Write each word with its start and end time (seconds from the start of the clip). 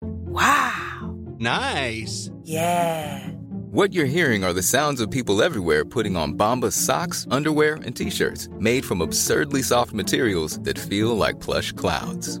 Wow. 0.00 1.16
Nice. 1.38 2.30
Yeah. 2.42 3.28
What 3.70 3.92
you're 3.92 4.06
hearing 4.06 4.44
are 4.44 4.52
the 4.52 4.62
sounds 4.62 5.00
of 5.00 5.10
people 5.10 5.42
everywhere 5.42 5.84
putting 5.84 6.16
on 6.16 6.34
Bombas 6.34 6.74
socks, 6.74 7.26
underwear, 7.30 7.74
and 7.84 7.96
t-shirts 7.96 8.48
made 8.58 8.84
from 8.84 9.00
absurdly 9.00 9.62
soft 9.62 9.92
materials 9.92 10.60
that 10.60 10.78
feel 10.78 11.16
like 11.16 11.40
plush 11.40 11.72
clouds. 11.72 12.40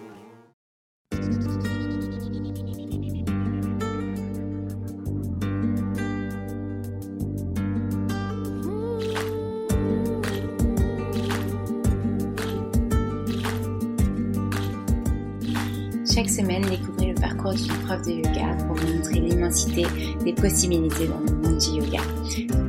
Le 17.51 17.57
parcours 17.57 17.67
d'une 17.67 17.85
prof 17.85 18.01
de 18.01 18.11
yoga 18.11 18.65
pour 18.65 18.75
vous 18.75 18.93
montrer 18.93 19.19
l'immensité 19.19 19.83
des 20.23 20.33
possibilités 20.33 21.07
dans 21.07 21.19
le 21.19 21.31
monde 21.35 21.57
du 21.57 21.69
yoga. 21.79 22.01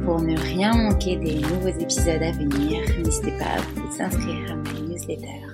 Pour 0.04 0.20
ne 0.20 0.37
rien 0.38 0.72
manquer 0.75 1.16
des 1.16 1.37
nouveaux 1.41 1.69
épisodes 1.69 2.22
à 2.22 2.32
venir, 2.32 2.82
n'hésitez 2.98 3.38
pas 3.38 3.44
à 3.44 3.60
vous 3.60 4.03
inscrire 4.03 4.53
à 4.53 4.56
ma 4.56 4.81
newsletter. 4.81 5.47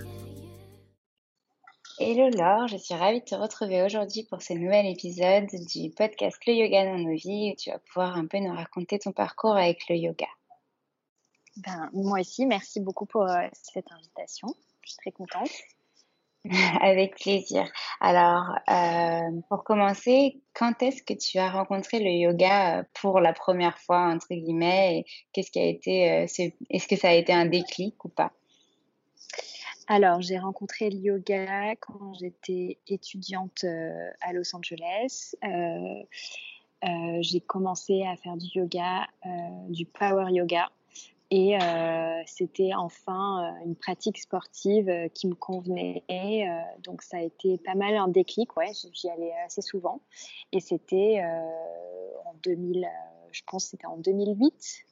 Hello 2.00 2.30
Laure, 2.30 2.68
je 2.68 2.76
suis 2.76 2.94
ravie 2.94 3.20
de 3.20 3.24
te 3.24 3.34
retrouver 3.34 3.82
aujourd'hui 3.82 4.24
pour 4.30 4.40
ce 4.40 4.52
nouvel 4.52 4.86
épisode 4.86 5.48
du 5.66 5.90
podcast 5.90 6.38
Le 6.46 6.54
Yoga 6.54 6.84
dans 6.84 6.98
nos 6.98 7.16
vies 7.16 7.52
où 7.52 7.56
tu 7.56 7.70
vas 7.70 7.78
pouvoir 7.80 8.16
un 8.16 8.26
peu 8.26 8.38
nous 8.38 8.54
raconter 8.54 8.98
ton 8.98 9.12
parcours 9.12 9.56
avec 9.56 9.88
le 9.88 9.96
yoga. 9.96 10.28
Ben, 11.56 11.90
moi 11.92 12.20
aussi, 12.20 12.46
merci 12.46 12.80
beaucoup 12.80 13.06
pour 13.06 13.24
euh, 13.24 13.48
cette 13.52 13.90
invitation. 13.90 14.48
Je 14.82 14.90
suis 14.90 14.98
très 14.98 15.10
contente. 15.10 15.50
Avec 16.80 17.16
plaisir. 17.16 17.64
Alors, 18.00 18.44
euh, 18.70 19.40
pour 19.48 19.64
commencer, 19.64 20.40
quand 20.54 20.82
est-ce 20.82 21.02
que 21.02 21.14
tu 21.14 21.38
as 21.38 21.50
rencontré 21.50 21.98
le 21.98 22.10
yoga 22.10 22.78
euh, 22.78 22.82
pour 23.00 23.20
la 23.20 23.32
première 23.32 23.78
fois, 23.78 24.08
entre 24.08 24.28
guillemets, 24.30 25.04
et 25.36 25.40
euh, 25.40 26.26
ce- 26.26 26.50
est-ce 26.70 26.88
que 26.88 26.96
ça 26.96 27.10
a 27.10 27.14
été 27.14 27.32
un 27.32 27.46
déclic 27.46 28.04
ou 28.04 28.08
pas? 28.08 28.32
Alors, 29.88 30.20
j'ai 30.20 30.38
rencontré 30.38 30.90
le 30.90 30.98
yoga 30.98 31.74
quand 31.76 32.14
j'étais 32.20 32.78
étudiante 32.86 33.64
à 34.20 34.32
Los 34.32 34.54
Angeles. 34.54 35.34
J'ai 37.20 37.40
commencé 37.40 38.04
à 38.04 38.16
faire 38.16 38.36
du 38.36 38.46
yoga, 38.54 39.06
du 39.68 39.86
power 39.86 40.26
yoga. 40.30 40.70
Et 41.30 41.60
euh, 41.60 42.22
c'était 42.26 42.72
enfin 42.74 43.44
euh, 43.44 43.64
une 43.66 43.76
pratique 43.76 44.18
sportive 44.18 44.88
euh, 44.88 45.08
qui 45.08 45.26
me 45.26 45.34
convenait. 45.34 46.02
Euh, 46.10 46.80
donc 46.82 47.02
ça 47.02 47.18
a 47.18 47.20
été 47.20 47.58
pas 47.58 47.74
mal 47.74 47.96
un 47.96 48.08
déclic, 48.08 48.56
ouais, 48.56 48.72
j'y 48.92 49.10
allais 49.10 49.34
assez 49.44 49.60
souvent. 49.60 50.00
Et 50.52 50.60
c'était 50.60 51.22
euh, 51.22 52.18
en 52.24 52.34
2000, 52.44 52.84
euh, 52.84 52.88
je 53.30 53.42
pense 53.46 53.66
c'était 53.66 53.86
en 53.86 53.98
2008. 53.98 54.86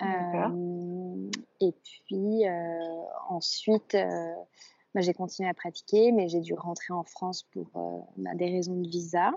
D'accord. 0.00 0.52
Euh, 0.52 1.30
et 1.60 1.72
puis 1.72 2.46
euh, 2.46 3.02
ensuite, 3.30 3.94
euh, 3.94 4.34
bah, 4.94 5.00
j'ai 5.00 5.14
continué 5.14 5.48
à 5.48 5.54
pratiquer, 5.54 6.12
mais 6.12 6.28
j'ai 6.28 6.40
dû 6.40 6.52
rentrer 6.52 6.92
en 6.92 7.04
France 7.04 7.42
pour 7.42 7.68
euh, 7.76 8.00
bah, 8.18 8.34
des 8.34 8.50
raisons 8.50 8.76
de 8.76 8.88
visa. 8.88 9.32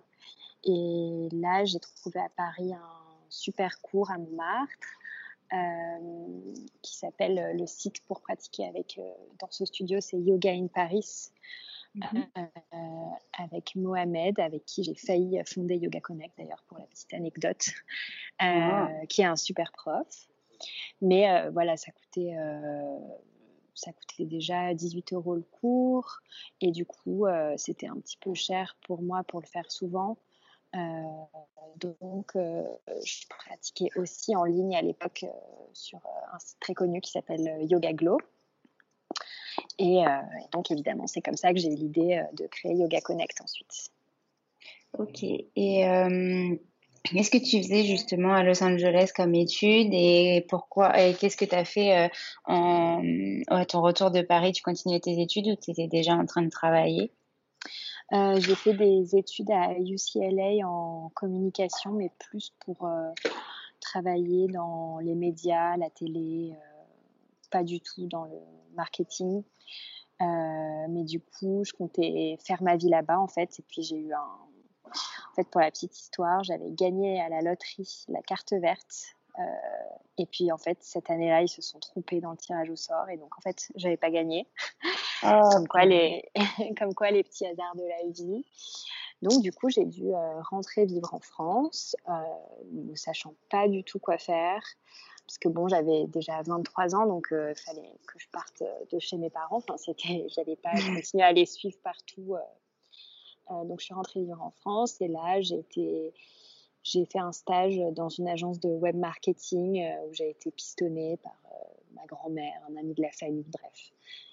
Et 0.65 1.29
là, 1.31 1.63
j'ai 1.63 1.79
trouvé 1.79 2.19
à 2.19 2.29
Paris 2.35 2.73
un 2.73 3.03
super 3.29 3.81
cours 3.81 4.11
à 4.11 4.17
Montmartre 4.17 4.73
qui 6.81 6.95
s'appelle 6.97 7.39
euh, 7.39 7.53
le 7.53 7.65
site 7.67 8.01
pour 8.05 8.21
pratiquer 8.21 8.65
avec 8.67 8.97
euh, 8.97 9.13
dans 9.39 9.49
ce 9.51 9.65
studio, 9.65 9.99
c'est 10.01 10.19
Yoga 10.19 10.51
in 10.51 10.67
Paris. 10.67 11.29
Mhm. 11.95 12.25
euh, 12.39 12.47
avec 13.37 13.75
Mohamed, 13.75 14.39
avec 14.39 14.65
qui 14.65 14.83
j'ai 14.83 14.95
failli 14.95 15.39
fonder 15.45 15.75
Yoga 15.75 15.99
Connect 16.01 16.35
d'ailleurs 16.39 16.63
pour 16.67 16.79
la 16.79 16.85
petite 16.87 17.13
anecdote, 17.13 17.67
euh, 18.41 18.45
Ah. 18.45 18.89
qui 19.07 19.21
est 19.21 19.25
un 19.25 19.35
super 19.35 19.71
prof. 19.71 20.07
Mais 21.01 21.29
euh, 21.29 21.51
voilà, 21.51 21.77
ça 21.77 21.91
coûtait, 21.91 22.35
euh, 22.35 22.99
ça 23.75 23.91
coûtait 23.93 24.25
déjà 24.25 24.73
18 24.73 25.13
euros 25.13 25.35
le 25.35 25.43
cours. 25.43 26.21
Et 26.61 26.71
du 26.71 26.83
coup, 26.85 27.27
euh, 27.27 27.53
c'était 27.57 27.87
un 27.87 27.99
petit 27.99 28.17
peu 28.17 28.33
cher 28.33 28.75
pour 28.87 29.03
moi 29.03 29.23
pour 29.25 29.39
le 29.39 29.45
faire 29.45 29.69
souvent. 29.71 30.17
Euh, 30.75 30.79
donc, 31.77 32.35
euh, 32.35 32.63
je 33.05 33.27
pratiquais 33.27 33.89
aussi 33.95 34.35
en 34.35 34.43
ligne 34.43 34.75
à 34.75 34.81
l'époque 34.81 35.23
euh, 35.23 35.29
sur 35.73 35.99
un 36.33 36.39
site 36.39 36.59
très 36.59 36.73
connu 36.73 37.01
qui 37.01 37.11
s'appelle 37.11 37.65
Yoga 37.69 37.93
Glow. 37.93 38.17
Et, 39.77 40.03
donc, 40.51 40.71
évidemment, 40.71 41.07
c'est 41.07 41.21
comme 41.21 41.37
ça 41.37 41.53
que 41.53 41.59
j'ai 41.59 41.71
eu 41.71 41.75
l'idée 41.75 42.23
de 42.33 42.47
créer 42.47 42.73
Yoga 42.73 43.01
Connect 43.01 43.39
ensuite. 43.41 43.91
Ok. 44.97 45.23
Et 45.23 45.83
qu'est-ce 47.03 47.29
que 47.29 47.37
tu 47.37 47.61
faisais 47.61 47.83
justement 47.83 48.33
à 48.33 48.43
Los 48.43 48.63
Angeles 48.63 49.11
comme 49.15 49.35
étude 49.35 49.93
et 49.93 50.45
pourquoi 50.49 50.99
et 50.99 51.13
qu'est-ce 51.13 51.37
que 51.37 51.45
tu 51.45 51.55
as 51.55 51.65
fait 51.65 52.09
en, 52.45 53.03
à 53.47 53.65
ton 53.65 53.81
retour 53.81 54.09
de 54.09 54.21
Paris? 54.21 54.53
Tu 54.53 54.63
continuais 54.63 54.99
tes 54.99 55.21
études 55.21 55.47
ou 55.47 55.55
tu 55.55 55.71
étais 55.71 55.87
déjà 55.87 56.13
en 56.13 56.25
train 56.25 56.41
de 56.41 56.49
travailler? 56.49 57.11
Euh, 58.13 58.39
j'ai 58.39 58.53
fait 58.53 58.73
des 58.73 59.15
études 59.15 59.49
à 59.49 59.73
UCLA 59.79 60.67
en 60.67 61.09
communication, 61.15 61.93
mais 61.93 62.11
plus 62.19 62.53
pour 62.59 62.85
euh, 62.85 63.09
travailler 63.79 64.47
dans 64.47 64.99
les 64.99 65.15
médias, 65.15 65.77
la 65.77 65.89
télé, 65.89 66.51
euh, 66.53 66.55
pas 67.49 67.63
du 67.63 67.79
tout 67.79 68.05
dans 68.07 68.25
le 68.25 68.37
marketing. 68.75 69.43
mais 70.19 71.03
du 71.03 71.19
coup, 71.19 71.63
je 71.65 71.73
comptais 71.73 72.37
faire 72.45 72.61
ma 72.61 72.75
vie 72.77 72.89
là-bas 72.89 73.19
en 73.19 73.27
fait. 73.27 73.59
Et 73.59 73.63
puis 73.63 73.81
j'ai 73.81 73.97
eu 73.97 74.13
un, 74.13 74.19
en 74.91 75.33
fait, 75.35 75.49
pour 75.49 75.61
la 75.61 75.71
petite 75.71 75.97
histoire, 75.97 76.43
j'avais 76.43 76.71
gagné 76.71 77.19
à 77.19 77.29
la 77.29 77.41
loterie 77.41 78.05
la 78.09 78.21
carte 78.21 78.53
verte. 78.53 79.15
Euh, 79.39 79.43
et 80.17 80.25
puis, 80.25 80.51
en 80.51 80.57
fait, 80.57 80.77
cette 80.81 81.09
année-là, 81.09 81.41
ils 81.41 81.49
se 81.49 81.61
sont 81.61 81.79
trompés 81.79 82.21
dans 82.21 82.31
le 82.31 82.37
tirage 82.37 82.69
au 82.69 82.75
sort. 82.75 83.09
Et 83.09 83.17
donc, 83.17 83.35
en 83.37 83.41
fait, 83.41 83.71
j'avais 83.75 83.97
pas 83.97 84.11
gagné. 84.11 84.47
Ah, 85.21 85.41
comme, 85.51 85.67
quoi 85.67 85.85
les... 85.85 86.29
comme 86.77 86.93
quoi, 86.93 87.11
les 87.11 87.23
petits 87.23 87.45
hasards 87.45 87.75
de 87.75 87.83
la 87.83 88.11
vie. 88.11 88.45
Donc, 89.21 89.41
du 89.41 89.51
coup, 89.51 89.69
j'ai 89.69 89.85
dû 89.85 90.13
euh, 90.13 90.41
rentrer 90.41 90.85
vivre 90.85 91.13
en 91.13 91.19
France, 91.19 91.95
euh, 92.09 92.13
ne 92.71 92.95
sachant 92.95 93.33
pas 93.49 93.67
du 93.67 93.83
tout 93.83 93.99
quoi 93.99 94.17
faire. 94.17 94.63
Parce 95.25 95.37
que 95.37 95.47
bon, 95.47 95.69
j'avais 95.69 96.05
déjà 96.07 96.41
23 96.41 96.95
ans, 96.95 97.05
donc 97.07 97.27
il 97.31 97.55
fallait 97.55 97.95
que 98.05 98.19
je 98.19 98.27
parte 98.27 98.61
de 98.91 98.99
chez 98.99 99.15
mes 99.15 99.29
parents. 99.29 99.57
Enfin, 99.57 99.77
c'était, 99.77 100.27
j'allais 100.35 100.57
pas 100.57 100.73
continuer 100.73 101.23
à 101.23 101.31
les 101.31 101.45
suivre 101.45 101.77
partout 101.81 102.35
donc 103.49 103.79
je 103.79 103.85
suis 103.85 103.93
rentrée 103.93 104.21
vivre 104.21 104.41
en 104.41 104.51
France 104.51 104.99
et 105.01 105.07
là 105.07 105.41
j'ai 105.41 105.59
été 105.59 106.13
j'ai 106.83 107.05
fait 107.05 107.19
un 107.19 107.31
stage 107.31 107.77
dans 107.93 108.09
une 108.09 108.27
agence 108.27 108.59
de 108.59 108.69
web 108.69 108.95
marketing 108.95 109.81
euh, 109.81 110.07
où 110.07 110.13
j'ai 110.13 110.29
été 110.29 110.51
pistonnée 110.51 111.17
par 111.17 111.35
euh, 111.45 111.57
ma 111.95 112.05
grand-mère, 112.05 112.61
un 112.69 112.75
ami 112.75 112.93
de 112.93 113.01
la 113.01 113.11
famille, 113.11 113.45
bref. 113.47 113.91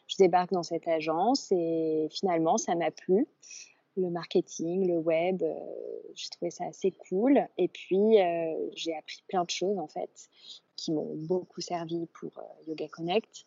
Je 0.08 0.17
débarque 0.17 0.52
dans 0.52 0.64
cette 0.64 0.88
agence 0.88 1.52
et 1.52 2.08
finalement 2.11 2.58
ça 2.58 2.75
m'a 2.75 2.91
plu. 2.91 3.29
Le 3.97 4.11
marketing, 4.11 4.88
le 4.88 4.99
web, 4.99 5.43
j'ai 6.14 6.29
trouvé 6.31 6.50
ça 6.50 6.64
assez 6.64 6.91
cool. 6.91 7.47
Et 7.58 7.69
puis 7.69 8.17
j'ai 8.75 8.97
appris 8.97 9.23
plein 9.29 9.44
de 9.44 9.50
choses 9.50 9.79
en 9.79 9.87
fait 9.87 10.29
qui 10.76 10.93
m'ont 10.93 11.14
beaucoup 11.14 11.61
servi 11.61 12.06
pour 12.06 12.32
Yoga 12.67 12.88
Connect. 12.88 13.44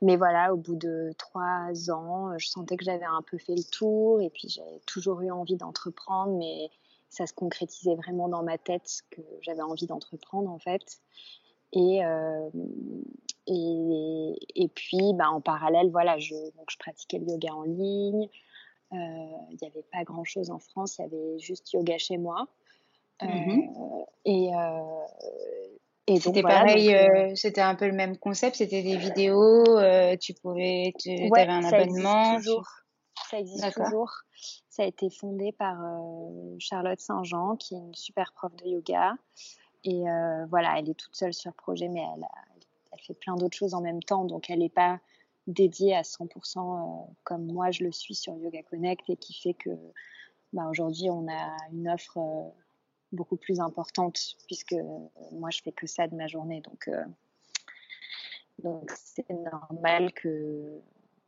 Mais 0.00 0.16
voilà, 0.16 0.54
au 0.54 0.56
bout 0.56 0.76
de 0.76 1.12
trois 1.18 1.90
ans, 1.90 2.38
je 2.38 2.46
sentais 2.46 2.76
que 2.76 2.84
j'avais 2.84 3.04
un 3.04 3.22
peu 3.22 3.36
fait 3.36 3.56
le 3.56 3.64
tour 3.64 4.20
et 4.20 4.30
puis 4.30 4.48
j'avais 4.48 4.78
toujours 4.86 5.20
eu 5.22 5.30
envie 5.30 5.56
d'entreprendre, 5.56 6.36
mais 6.36 6.70
ça 7.08 7.26
se 7.26 7.32
concrétisait 7.32 7.96
vraiment 7.96 8.28
dans 8.28 8.42
ma 8.42 8.58
tête 8.58 9.02
que 9.10 9.22
j'avais 9.40 9.62
envie 9.62 9.86
d'entreprendre 9.86 10.50
en 10.50 10.58
fait. 10.58 11.00
Et, 11.72 12.04
euh, 12.04 12.48
et, 13.46 14.38
et, 14.54 14.68
puis, 14.68 15.12
bah, 15.14 15.30
en 15.30 15.40
parallèle, 15.40 15.90
voilà, 15.90 16.18
je, 16.18 16.34
donc 16.34 16.70
je 16.70 16.78
pratiquais 16.78 17.18
le 17.18 17.26
yoga 17.26 17.52
en 17.52 17.62
ligne. 17.62 18.28
Euh, 18.92 18.96
il 19.50 19.58
n'y 19.60 19.68
avait 19.68 19.84
pas 19.92 20.02
grand-chose 20.04 20.50
en 20.50 20.58
France, 20.58 20.98
il 20.98 21.02
y 21.02 21.04
avait 21.04 21.38
juste 21.38 21.72
yoga 21.72 21.98
chez 21.98 22.16
moi. 22.16 22.46
Euh, 23.22 23.26
mmh 23.26 24.04
et, 24.24 24.50
c'était 26.16 26.42
pareil, 26.42 26.94
euh, 26.94 27.30
euh, 27.30 27.34
c'était 27.34 27.60
un 27.60 27.74
peu 27.74 27.86
le 27.86 27.92
même 27.92 28.16
concept, 28.16 28.56
c'était 28.56 28.82
des 28.82 28.96
vidéos, 28.96 29.64
euh, 29.78 30.16
tu 30.16 30.34
pouvais, 30.34 30.92
tu 30.98 31.10
avais 31.10 31.52
un 31.52 31.64
abonnement. 31.64 32.34
Existe 32.34 32.48
toujours. 32.48 32.68
Ça 33.30 33.38
existe 33.38 33.74
toujours. 33.74 34.12
Ça 34.70 34.84
a 34.84 34.86
été 34.86 35.10
fondé 35.10 35.52
par 35.52 35.76
Charlotte 36.58 37.00
Saint-Jean, 37.00 37.56
qui 37.56 37.74
est 37.74 37.78
une 37.78 37.94
super 37.94 38.32
prof 38.32 38.54
de 38.56 38.66
yoga. 38.68 39.14
Et 39.84 40.04
voilà, 40.48 40.78
elle 40.78 40.88
est 40.88 40.94
toute 40.94 41.16
seule 41.16 41.34
sur 41.34 41.50
le 41.50 41.56
projet, 41.56 41.88
mais 41.88 42.00
elle, 42.00 42.26
elle 42.92 43.00
fait 43.00 43.14
plein 43.14 43.34
d'autres 43.34 43.56
choses 43.56 43.74
en 43.74 43.80
même 43.80 44.02
temps, 44.02 44.24
donc 44.24 44.50
elle 44.50 44.60
n'est 44.60 44.68
pas 44.68 45.00
dédiée 45.48 45.96
à 45.96 46.02
100% 46.02 47.08
comme 47.24 47.46
moi 47.46 47.70
je 47.70 47.82
le 47.82 47.90
suis 47.90 48.14
sur 48.14 48.36
Yoga 48.36 48.62
Connect 48.64 49.08
et 49.08 49.16
qui 49.16 49.32
fait 49.32 49.54
que 49.54 49.70
bah, 50.52 50.66
aujourd'hui 50.70 51.08
on 51.10 51.26
a 51.26 51.56
une 51.72 51.88
offre 51.88 52.18
beaucoup 53.12 53.36
plus 53.36 53.60
importante 53.60 54.36
puisque 54.46 54.76
moi 55.32 55.50
je 55.50 55.60
fais 55.62 55.72
que 55.72 55.86
ça 55.86 56.06
de 56.06 56.14
ma 56.14 56.26
journée. 56.26 56.60
Donc 56.60 56.88
euh, 56.88 57.04
donc 58.62 58.90
c'est 58.96 59.28
normal 59.30 60.12
que 60.12 60.80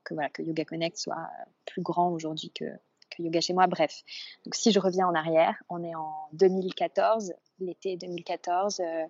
que 0.04 0.14
voilà 0.14 0.30
que 0.30 0.42
Yoga 0.42 0.64
Connect 0.64 0.96
soit 0.96 1.28
plus 1.66 1.82
grand 1.82 2.10
aujourd'hui 2.10 2.50
que, 2.50 2.64
que 3.10 3.22
Yoga 3.22 3.40
chez 3.40 3.52
moi. 3.52 3.66
Bref. 3.66 4.02
Donc 4.44 4.54
si 4.54 4.72
je 4.72 4.80
reviens 4.80 5.06
en 5.06 5.14
arrière 5.14 5.62
on 5.68 5.82
est 5.82 5.94
en 5.94 6.28
2014 6.32 7.34
l'été 7.60 7.96
2014 7.96 8.80
euh, 8.80 9.04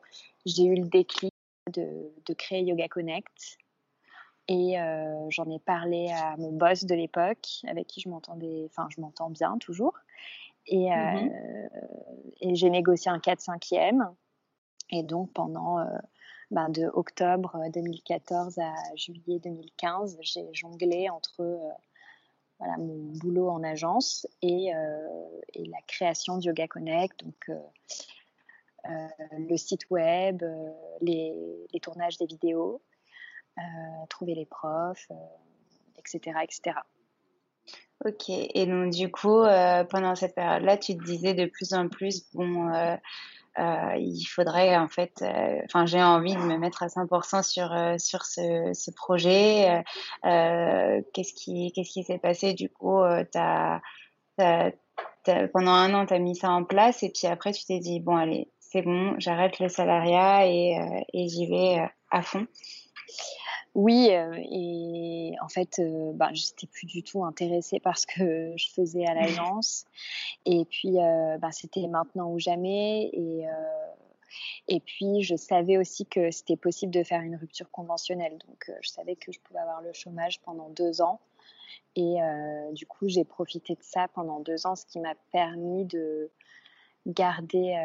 j'ai 0.46 0.64
eu 0.64 0.76
le 0.76 0.88
déclic 0.88 1.32
de, 1.72 2.12
de 2.26 2.34
créer 2.34 2.62
Yoga 2.62 2.88
Connect. 2.88 3.58
Et 4.48 4.80
euh, 4.80 5.30
j'en 5.30 5.48
ai 5.48 5.60
parlé 5.60 6.10
à 6.10 6.36
mon 6.36 6.50
boss 6.50 6.82
de 6.82 6.94
l'époque, 6.96 7.60
avec 7.68 7.86
qui 7.86 8.00
je 8.00 8.08
m'entendais, 8.08 8.66
enfin 8.66 8.88
je 8.90 9.00
m'entends 9.00 9.30
bien 9.30 9.56
toujours. 9.58 9.94
Et, 10.66 10.90
mmh 10.90 10.92
euh, 10.92 11.68
et 12.42 12.54
j'ai 12.54 12.70
négocié 12.70 13.10
un 13.10 13.18
4-5e. 13.18 14.14
Et 14.90 15.02
donc, 15.02 15.32
pendant 15.32 15.78
euh, 15.78 15.84
ben, 16.50 16.68
de 16.68 16.86
octobre 16.94 17.60
2014 17.72 18.58
à 18.58 18.74
juillet 18.96 19.38
2015, 19.40 20.18
j'ai 20.20 20.48
jonglé 20.52 21.08
entre 21.10 21.40
euh, 21.40 21.58
voilà, 22.58 22.76
mon 22.78 23.12
boulot 23.18 23.48
en 23.48 23.62
agence 23.62 24.26
et, 24.42 24.70
et, 25.54 25.64
la 25.64 25.80
création 25.86 26.36
de 26.36 26.44
Yoga 26.44 26.68
Connect, 26.68 27.24
donc 27.24 27.50
le 28.84 29.56
site 29.56 29.88
web, 29.88 30.44
les, 31.00 31.32
les, 31.72 31.80
tournages 31.80 32.18
des 32.18 32.26
vidéos, 32.26 32.82
trouver 34.10 34.34
les 34.34 34.44
profs, 34.44 35.10
etc., 35.96 36.36
etc. 36.42 36.76
Ok, 38.06 38.30
et 38.30 38.64
donc 38.64 38.92
du 38.92 39.10
coup, 39.10 39.40
euh, 39.42 39.84
pendant 39.84 40.14
cette 40.14 40.34
période-là, 40.34 40.78
tu 40.78 40.96
te 40.96 41.04
disais 41.04 41.34
de 41.34 41.44
plus 41.44 41.74
en 41.74 41.88
plus, 41.88 42.24
bon, 42.32 42.72
euh, 42.72 42.96
euh, 43.58 43.96
il 43.98 44.24
faudrait 44.24 44.74
en 44.78 44.88
fait, 44.88 45.22
enfin, 45.66 45.84
j'ai 45.84 46.02
envie 46.02 46.34
de 46.34 46.40
me 46.40 46.56
mettre 46.56 46.82
à 46.82 46.88
100% 46.88 47.42
sur 47.42 47.68
sur 48.00 48.24
ce, 48.24 48.72
ce 48.72 48.90
projet. 48.92 49.84
qu'est-ce 50.22 51.34
qui 51.34 51.72
qu'est-ce 51.72 51.90
qui 51.92 52.04
s'est 52.04 52.18
passé? 52.18 52.54
Du 52.54 52.70
coup, 52.70 53.02
t'as, 53.32 53.80
pendant 55.52 55.72
un 55.72 55.92
an, 55.92 56.06
tu 56.06 56.14
as 56.14 56.18
mis 56.18 56.36
ça 56.36 56.50
en 56.50 56.64
place, 56.64 57.02
et 57.02 57.10
puis 57.10 57.26
après, 57.26 57.52
tu 57.52 57.66
t'es 57.66 57.80
dit, 57.80 58.00
bon, 58.00 58.16
allez, 58.16 58.48
c'est 58.60 58.82
bon, 58.82 59.14
j'arrête 59.18 59.58
le 59.58 59.68
salariat 59.68 60.46
et, 60.46 61.04
et 61.12 61.28
j'y 61.28 61.46
vais 61.46 61.86
à 62.10 62.22
fond. 62.22 62.46
Oui, 63.76 64.08
euh, 64.10 64.34
et 64.50 65.34
en 65.40 65.48
fait, 65.48 65.78
euh, 65.78 66.12
ben, 66.12 66.30
j'étais 66.32 66.66
plus 66.66 66.86
du 66.86 67.04
tout 67.04 67.24
intéressée 67.24 67.78
par 67.78 67.98
ce 67.98 68.06
que 68.06 68.52
je 68.56 68.70
faisais 68.70 69.06
à 69.06 69.14
l'agence. 69.14 69.84
Et 70.44 70.64
puis, 70.64 70.98
euh, 70.98 71.38
ben, 71.38 71.52
c'était 71.52 71.86
maintenant 71.86 72.32
ou 72.32 72.40
jamais. 72.40 73.10
Et, 73.12 73.46
et 74.68 74.80
puis, 74.80 75.22
je 75.22 75.36
savais 75.36 75.76
aussi 75.76 76.04
que 76.06 76.30
c'était 76.32 76.56
possible 76.56 76.92
de 76.92 77.04
faire 77.04 77.20
une 77.20 77.36
rupture 77.36 77.70
conventionnelle. 77.70 78.38
Donc, 78.48 78.72
je 78.82 78.88
savais 78.88 79.14
que 79.14 79.30
je 79.30 79.38
pouvais 79.38 79.60
avoir 79.60 79.82
le 79.82 79.92
chômage 79.92 80.40
pendant 80.40 80.68
deux 80.70 81.00
ans. 81.00 81.20
Et 81.96 82.16
du 82.72 82.86
coup, 82.86 83.08
j'ai 83.08 83.24
profité 83.24 83.74
de 83.74 83.82
ça 83.82 84.08
pendant 84.08 84.40
deux 84.40 84.66
ans, 84.66 84.76
ce 84.76 84.86
qui 84.86 85.00
m'a 85.00 85.14
permis 85.32 85.84
de 85.84 86.30
garder 87.06 87.76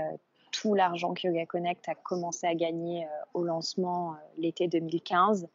tout 0.52 0.76
l'argent 0.76 1.14
que 1.16 1.28
Yoga 1.28 1.46
Connect 1.48 1.90
a 1.90 1.96
commencé 1.96 2.46
à 2.46 2.54
gagner 2.54 3.08
au 3.34 3.44
lancement 3.44 4.16
l'été 4.38 4.68
2015 4.68 5.48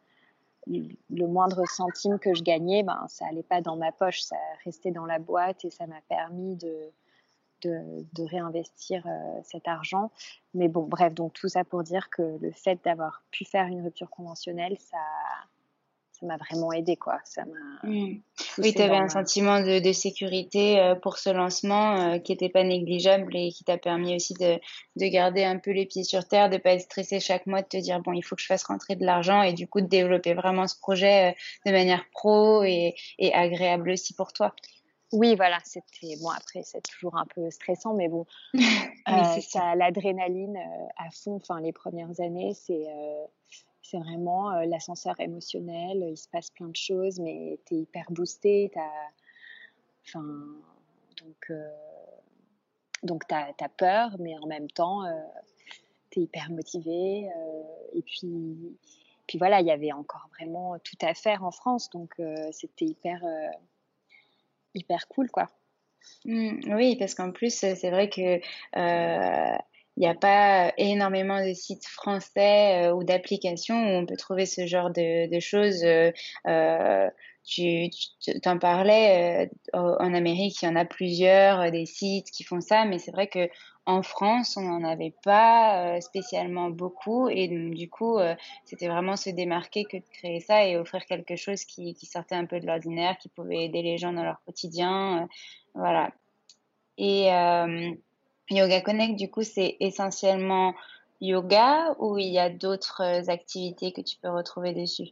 le 0.67 1.27
moindre 1.27 1.65
centime 1.67 2.19
que 2.19 2.33
je 2.33 2.43
gagnais, 2.43 2.83
ben, 2.83 3.05
ça 3.07 3.25
allait 3.27 3.43
pas 3.43 3.61
dans 3.61 3.75
ma 3.75 3.91
poche, 3.91 4.21
ça 4.21 4.37
restait 4.63 4.91
dans 4.91 5.05
la 5.05 5.19
boîte 5.19 5.65
et 5.65 5.69
ça 5.69 5.87
m'a 5.87 6.01
permis 6.07 6.55
de, 6.55 6.91
de, 7.63 8.23
réinvestir 8.23 9.05
euh, 9.07 9.39
cet 9.43 9.67
argent. 9.67 10.11
Mais 10.53 10.67
bon, 10.67 10.83
bref, 10.83 11.13
donc 11.13 11.33
tout 11.33 11.47
ça 11.47 11.63
pour 11.63 11.83
dire 11.83 12.09
que 12.09 12.37
le 12.39 12.51
fait 12.51 12.79
d'avoir 12.83 13.23
pu 13.31 13.45
faire 13.45 13.67
une 13.67 13.83
rupture 13.83 14.09
conventionnelle, 14.09 14.77
ça, 14.79 14.97
ça 16.11 16.25
m'a 16.25 16.37
vraiment 16.37 16.71
aidé 16.71 16.95
quoi 16.95 17.19
ça 17.23 17.43
m'a 17.45 17.89
mmh. 17.89 18.21
Oui 18.57 18.73
tu 18.73 18.81
avais 18.81 18.97
un 18.97 19.09
sentiment 19.09 19.59
de, 19.59 19.79
de, 19.79 19.91
sécurité 19.91 20.79
euh, 20.79 20.95
pour 20.95 21.17
ce 21.17 21.29
lancement 21.29 21.99
euh, 21.99 22.19
qui 22.19 22.31
n'était 22.31 22.49
pas 22.49 22.63
négligeable 22.63 23.35
et 23.35 23.51
qui 23.51 23.63
t'a 23.63 23.77
permis 23.77 24.15
aussi 24.15 24.33
de, 24.33 24.59
de, 24.95 25.07
garder 25.07 25.43
un 25.43 25.57
peu 25.57 25.71
les 25.71 25.85
pieds 25.85 26.03
sur 26.03 26.27
terre 26.27 26.49
de 26.49 26.57
pas 26.57 26.71
être 26.73 26.81
stressé 26.81 27.19
chaque 27.19 27.47
mois 27.47 27.61
de 27.61 27.67
te 27.67 27.77
dire 27.77 27.99
bon 28.01 28.13
il 28.13 28.21
faut 28.21 28.35
que 28.35 28.41
je 28.41 28.47
fasse 28.47 28.63
rentrer 28.63 28.95
de 28.95 29.05
l'argent 29.05 29.41
et 29.41 29.53
du 29.53 29.67
coup 29.67 29.81
de 29.81 29.87
développer 29.87 30.33
vraiment 30.33 30.67
ce 30.67 30.77
projet 30.79 31.31
euh, 31.31 31.33
de 31.65 31.71
manière 31.71 32.03
pro 32.11 32.63
et, 32.63 32.95
et 33.19 33.33
agréable 33.33 33.91
aussi 33.91 34.13
pour 34.13 34.33
toi 34.33 34.53
oui, 35.13 35.35
voilà, 35.35 35.57
c'était 35.65 36.15
bon. 36.21 36.29
Après, 36.29 36.61
c'est 36.63 36.81
toujours 36.83 37.17
un 37.17 37.25
peu 37.35 37.51
stressant, 37.51 37.93
mais 37.93 38.07
bon, 38.07 38.25
c'est 38.53 39.41
ça, 39.41 39.75
l'adrénaline 39.75 40.57
à 40.95 41.09
fond. 41.11 41.35
Enfin, 41.35 41.59
les 41.59 41.73
premières 41.73 42.21
années, 42.21 42.53
c'est 42.53 42.87
c'est 43.91 43.99
vraiment 43.99 44.51
euh, 44.51 44.65
l'ascenseur 44.65 45.19
émotionnel. 45.19 46.05
Il 46.09 46.17
se 46.17 46.29
passe 46.29 46.49
plein 46.49 46.69
de 46.69 46.75
choses, 46.75 47.19
mais 47.19 47.59
tu 47.65 47.75
es 47.75 47.77
hyper 47.79 48.05
boosté. 48.09 48.71
Enfin, 50.07 50.25
donc, 51.21 51.49
euh, 51.49 51.69
donc 53.03 53.27
tu 53.27 53.35
as, 53.35 53.69
peur, 53.69 54.15
mais 54.19 54.37
en 54.37 54.47
même 54.47 54.69
temps, 54.69 55.03
euh, 55.05 55.11
tu 56.09 56.19
es 56.19 56.23
hyper 56.23 56.49
motivé. 56.51 57.29
et 57.93 58.01
puis, 58.01 58.77
puis 59.27 59.37
voilà, 59.37 59.59
il 59.59 59.67
y 59.67 59.71
avait 59.71 59.91
encore 59.91 60.29
vraiment 60.37 60.79
tout 60.79 60.97
à 61.01 61.13
faire 61.13 61.43
en 61.43 61.51
France. 61.51 61.89
Donc, 61.89 62.13
c'était 62.51 62.85
hyper, 62.85 63.21
hyper 64.73 65.07
cool, 65.09 65.29
quoi. 65.29 65.49
Mmh, 66.25 66.73
oui, 66.73 66.95
parce 66.95 67.13
qu'en 67.13 67.31
plus, 67.31 67.53
c'est 67.53 67.89
vrai 67.91 68.09
que 68.09 68.39
il 69.97 70.01
n'y 70.01 70.07
a 70.07 70.15
pas 70.15 70.73
énormément 70.77 71.45
de 71.45 71.53
sites 71.53 71.85
français 71.85 72.89
ou 72.91 73.03
d'applications 73.03 73.75
où 73.75 73.99
on 73.99 74.05
peut 74.05 74.17
trouver 74.17 74.45
ce 74.45 74.65
genre 74.65 74.89
de, 74.89 75.39
choses. 75.39 75.83
tu 77.45 77.89
t'en 78.41 78.57
parlais, 78.57 79.49
en 79.73 80.13
Amérique, 80.13 80.61
il 80.61 80.65
y 80.65 80.67
en 80.69 80.75
a 80.75 80.85
plusieurs, 80.85 81.71
des 81.71 81.85
sites 81.85 82.31
qui 82.31 82.43
font 82.43 82.61
ça, 82.61 82.85
mais 82.85 82.99
c'est 82.99 83.11
vrai 83.11 83.27
que 83.27 83.49
en 83.85 84.03
France, 84.03 84.57
on 84.57 84.61
n'en 84.61 84.83
avait 84.83 85.13
pas 85.23 85.95
euh, 85.95 86.01
spécialement 86.01 86.69
beaucoup 86.69 87.29
et 87.29 87.47
du 87.47 87.89
coup, 87.89 88.19
euh, 88.19 88.35
c'était 88.63 88.87
vraiment 88.87 89.15
se 89.15 89.31
démarquer 89.31 89.85
que 89.85 89.97
de 89.97 90.05
créer 90.13 90.39
ça 90.39 90.65
et 90.65 90.77
offrir 90.77 91.05
quelque 91.05 91.35
chose 91.35 91.65
qui, 91.65 91.95
sortait 92.03 92.35
un 92.35 92.45
peu 92.45 92.59
de 92.59 92.67
l'ordinaire, 92.67 93.17
qui 93.17 93.29
pouvait 93.29 93.65
aider 93.65 93.81
les 93.81 93.97
gens 93.97 94.13
dans 94.13 94.23
leur 94.23 94.41
quotidien. 94.45 95.23
Euh, 95.23 95.27
voilà. 95.73 96.11
Et 96.97 97.29
Yoga 98.49 98.81
Connect, 98.81 99.17
du 99.17 99.29
coup, 99.29 99.43
c'est 99.43 99.77
essentiellement 99.79 100.73
yoga 101.21 101.95
ou 101.99 102.17
il 102.17 102.29
y 102.29 102.39
a 102.39 102.49
d'autres 102.49 103.29
activités 103.29 103.93
que 103.93 104.01
tu 104.01 104.17
peux 104.17 104.29
retrouver 104.29 104.73
dessus? 104.73 105.09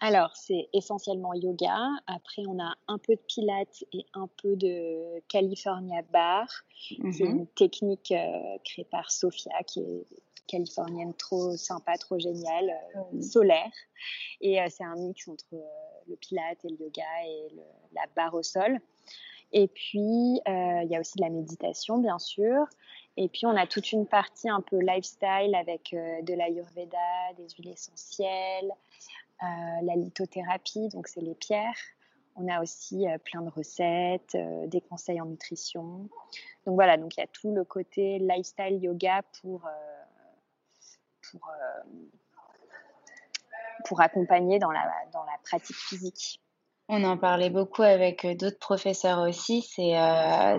Alors, 0.00 0.34
c'est 0.34 0.68
essentiellement 0.72 1.32
yoga. 1.32 1.78
Après, 2.08 2.42
on 2.48 2.58
a 2.58 2.74
un 2.88 2.98
peu 2.98 3.14
de 3.14 3.20
pilates 3.20 3.84
et 3.92 4.04
un 4.14 4.28
peu 4.42 4.56
de 4.56 5.20
California 5.28 6.02
Bar. 6.12 6.48
C'est 6.88 7.24
mhm. 7.24 7.38
une 7.38 7.46
technique 7.46 8.10
euh, 8.10 8.58
créée 8.64 8.84
par 8.84 9.12
Sophia, 9.12 9.52
qui 9.64 9.78
est 9.78 10.06
californienne 10.48 11.14
trop 11.14 11.56
sympa, 11.56 11.96
trop 11.98 12.18
géniale, 12.18 12.72
euh, 12.96 13.22
solaire. 13.22 13.70
Et 14.40 14.60
euh, 14.60 14.66
c'est 14.68 14.82
un 14.82 14.96
mix 14.96 15.28
entre 15.28 15.46
le 16.08 16.16
pilates 16.16 16.64
et 16.64 16.68
le 16.68 16.76
yoga 16.80 17.02
et 17.24 17.54
la 17.92 18.02
barre 18.16 18.34
au 18.34 18.42
sol. 18.42 18.80
Et 19.52 19.68
puis, 19.68 20.40
il 20.46 20.86
y 20.88 20.96
a 20.96 21.00
aussi 21.00 21.16
de 21.16 21.22
la 21.22 21.30
méditation, 21.30 21.98
bien 21.98 22.18
sûr. 22.18 22.66
Et 23.16 23.28
puis, 23.28 23.44
on 23.46 23.56
a 23.56 23.66
toute 23.66 23.92
une 23.92 24.06
partie 24.06 24.48
un 24.48 24.60
peu 24.60 24.78
lifestyle 24.78 25.54
avec 25.54 25.90
de 25.92 26.34
l'ayurveda, 26.34 26.98
des 27.36 27.46
huiles 27.56 27.68
essentielles, 27.68 28.72
euh, 29.42 29.46
la 29.82 29.96
lithothérapie, 29.96 30.88
donc 30.90 31.08
c'est 31.08 31.20
les 31.20 31.34
pierres. 31.34 31.74
On 32.36 32.46
a 32.48 32.62
aussi 32.62 33.08
euh, 33.08 33.18
plein 33.18 33.42
de 33.42 33.50
recettes, 33.50 34.36
euh, 34.36 34.68
des 34.68 34.80
conseils 34.80 35.20
en 35.20 35.24
nutrition. 35.24 36.08
Donc 36.64 36.76
voilà, 36.76 36.96
donc 36.96 37.16
il 37.16 37.20
y 37.20 37.22
a 37.24 37.26
tout 37.26 37.52
le 37.52 37.64
côté 37.64 38.20
lifestyle 38.20 38.80
yoga 38.80 39.22
pour, 39.40 39.68
pour, 41.28 41.50
pour 43.84 44.00
accompagner 44.00 44.60
dans 44.60 44.70
la, 44.70 44.88
dans 45.12 45.24
la 45.24 45.36
pratique 45.42 45.76
physique. 45.76 46.40
On 46.88 47.04
en 47.04 47.16
parlait 47.16 47.48
beaucoup 47.48 47.82
avec 47.82 48.24
euh, 48.24 48.34
d'autres 48.34 48.58
professeurs 48.58 49.20
aussi. 49.20 49.62
C'est 49.62 49.96
euh, 49.96 50.58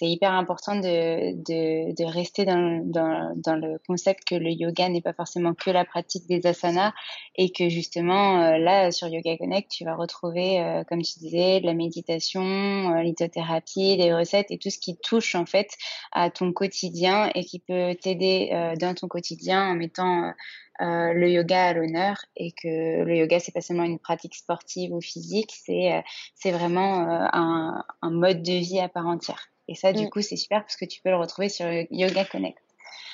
hyper 0.00 0.32
important 0.32 0.74
de, 0.74 1.32
de, 1.32 1.94
de 1.94 2.04
rester 2.12 2.44
dans, 2.44 2.82
dans, 2.84 3.32
dans, 3.36 3.54
le 3.54 3.78
concept 3.86 4.24
que 4.24 4.34
le 4.34 4.50
yoga 4.50 4.88
n'est 4.88 5.00
pas 5.00 5.12
forcément 5.12 5.54
que 5.54 5.70
la 5.70 5.84
pratique 5.84 6.26
des 6.26 6.44
asanas 6.44 6.92
et 7.36 7.50
que 7.52 7.68
justement 7.68 8.42
euh, 8.42 8.58
là 8.58 8.90
sur 8.90 9.06
Yoga 9.06 9.36
Connect 9.38 9.70
tu 9.70 9.84
vas 9.84 9.94
retrouver 9.94 10.60
euh, 10.60 10.82
comme 10.84 11.02
tu 11.02 11.20
disais 11.20 11.60
de 11.60 11.66
la 11.66 11.74
méditation, 11.74 13.00
lithothérapie, 13.00 13.96
des 13.96 14.12
recettes 14.12 14.50
et 14.50 14.58
tout 14.58 14.70
ce 14.70 14.78
qui 14.78 14.96
touche 14.98 15.36
en 15.36 15.46
fait 15.46 15.70
à 16.10 16.30
ton 16.30 16.52
quotidien 16.52 17.30
et 17.36 17.44
qui 17.44 17.60
peut 17.60 17.94
t'aider 18.00 18.50
dans 18.80 18.94
ton 18.94 19.06
quotidien 19.06 19.70
en 19.70 19.74
mettant 19.76 20.32
euh, 20.80 21.12
le 21.12 21.28
yoga 21.28 21.66
à 21.66 21.72
l'honneur 21.72 22.16
et 22.36 22.52
que 22.52 23.02
le 23.02 23.16
yoga 23.16 23.40
c'est 23.40 23.50
pas 23.50 23.60
seulement 23.60 23.82
une 23.82 23.98
pratique 23.98 24.36
sportive 24.36 24.92
ou 24.92 25.00
physique, 25.00 25.52
c'est 25.52 25.92
euh, 25.92 26.00
c'est 26.36 26.52
vraiment 26.52 27.00
euh, 27.00 27.26
un, 27.32 27.84
un, 28.00 28.10
mode 28.10 28.42
de 28.42 28.52
vie 28.52 28.78
à 28.78 28.88
part 28.88 29.06
entière. 29.06 29.48
Et 29.66 29.74
ça, 29.74 29.92
du 29.92 30.04
mm. 30.04 30.10
coup, 30.10 30.22
c'est 30.22 30.36
super 30.36 30.60
parce 30.60 30.76
que 30.76 30.84
tu 30.84 31.00
peux 31.02 31.10
le 31.10 31.16
retrouver 31.16 31.48
sur 31.48 31.66
Yoga 31.90 32.24
Connect. 32.24 32.58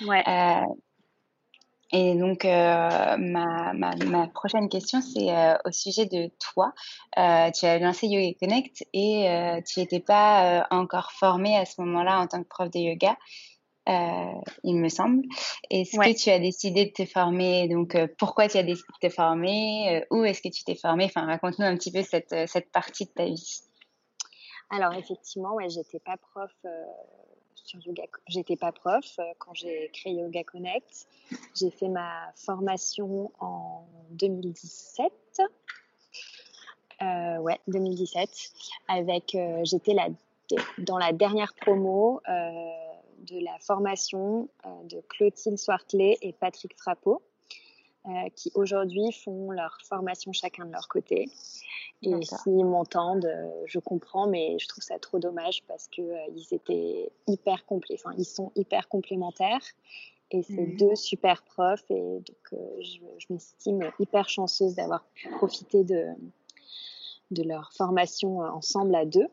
Ouais. 0.06 0.22
et 1.92 2.14
donc, 2.16 2.44
ma, 2.44 3.16
ma, 3.16 3.72
ma, 3.72 4.28
prochaine 4.28 4.68
question, 4.68 5.00
c'est 5.00 5.32
au 5.64 5.72
sujet 5.72 6.06
de 6.06 6.30
toi. 6.38 6.72
tu 7.16 7.66
as 7.66 7.78
lancé 7.78 8.06
Yoga 8.06 8.36
Connect 8.38 8.84
et 8.92 9.62
tu 9.66 9.80
n'étais 9.80 10.00
pas 10.00 10.66
encore 10.70 11.12
formée 11.12 11.56
à 11.56 11.64
ce 11.64 11.80
moment-là 11.80 12.20
en 12.20 12.26
tant 12.26 12.42
que 12.42 12.48
prof 12.48 12.70
de 12.70 12.78
yoga. 12.78 13.16
Euh, 13.88 14.40
il 14.62 14.76
me 14.76 14.88
semble. 14.88 15.24
Est-ce 15.70 15.98
que 15.98 16.22
tu 16.22 16.30
as 16.30 16.38
décidé 16.38 16.86
de 16.86 16.90
te 16.90 17.04
former 17.04 17.68
Donc, 17.68 17.94
euh, 17.94 18.06
pourquoi 18.18 18.48
tu 18.48 18.56
as 18.56 18.62
décidé 18.62 18.88
de 19.02 19.08
te 19.08 19.14
former 19.14 19.96
euh, 19.96 20.16
Où 20.16 20.24
est-ce 20.24 20.40
que 20.40 20.48
tu 20.48 20.64
t'es 20.64 20.74
formé 20.74 21.04
Enfin, 21.04 21.26
raconte-nous 21.26 21.66
un 21.66 21.76
petit 21.76 21.92
peu 21.92 22.02
cette, 22.02 22.34
cette 22.48 22.70
partie 22.72 23.04
de 23.04 23.10
ta 23.10 23.26
vie. 23.26 23.60
Alors, 24.70 24.94
effectivement, 24.94 25.54
ouais, 25.54 25.68
j'étais 25.68 25.98
pas 25.98 26.16
prof 26.16 26.50
sur 27.54 27.80
Yoga. 27.80 28.04
J'étais 28.26 28.56
pas 28.56 28.72
prof 28.72 29.04
quand 29.38 29.52
j'ai 29.52 29.90
créé 29.92 30.14
Yoga 30.14 30.44
Connect. 30.44 31.06
J'ai 31.54 31.70
fait 31.70 31.88
ma 31.88 32.32
formation 32.36 33.30
en 33.40 33.86
2017. 34.12 35.12
ouais, 37.02 37.60
2017. 37.68 38.30
Avec, 38.88 39.36
j'étais 39.64 39.94
dans 40.78 40.98
la 40.98 41.12
dernière 41.12 41.52
promo 41.54 42.22
de 43.24 43.38
la 43.38 43.58
formation 43.60 44.48
euh, 44.66 44.68
de 44.84 45.00
Clotilde 45.08 45.58
Swartley 45.58 46.18
et 46.22 46.32
Patrick 46.32 46.76
Frappeau, 46.76 47.22
euh, 48.06 48.10
qui 48.36 48.50
aujourd'hui 48.54 49.12
font 49.12 49.50
leur 49.50 49.78
formation 49.84 50.32
chacun 50.32 50.66
de 50.66 50.72
leur 50.72 50.88
côté. 50.88 51.28
Et 52.02 52.22
s'ils 52.22 52.66
m'entendent, 52.66 53.24
euh, 53.24 53.62
je 53.66 53.78
comprends, 53.78 54.26
mais 54.26 54.58
je 54.58 54.68
trouve 54.68 54.84
ça 54.84 54.98
trop 54.98 55.18
dommage 55.18 55.62
parce 55.66 55.88
qu'ils 55.88 56.14
ils 56.34 56.54
étaient 56.54 57.10
hyper 57.26 57.64
complets, 57.64 57.96
enfin, 57.98 58.14
ils 58.18 58.26
sont 58.26 58.52
hyper 58.56 58.88
complémentaires. 58.88 59.62
Et 60.30 60.42
c'est 60.42 60.66
mhm. 60.66 60.76
deux 60.76 60.94
super 60.96 61.42
profs. 61.42 61.88
Et 61.90 62.20
donc, 62.20 62.60
je, 62.80 62.98
je 63.18 63.26
m'estime 63.30 63.90
hyper 64.00 64.28
chanceuse 64.28 64.74
d'avoir 64.74 65.04
pu 65.14 65.28
profiter 65.30 65.84
de, 65.84 66.06
de 67.30 67.42
leur 67.42 67.72
formation 67.72 68.40
ensemble 68.40 68.94
à 68.94 69.04
deux. 69.04 69.28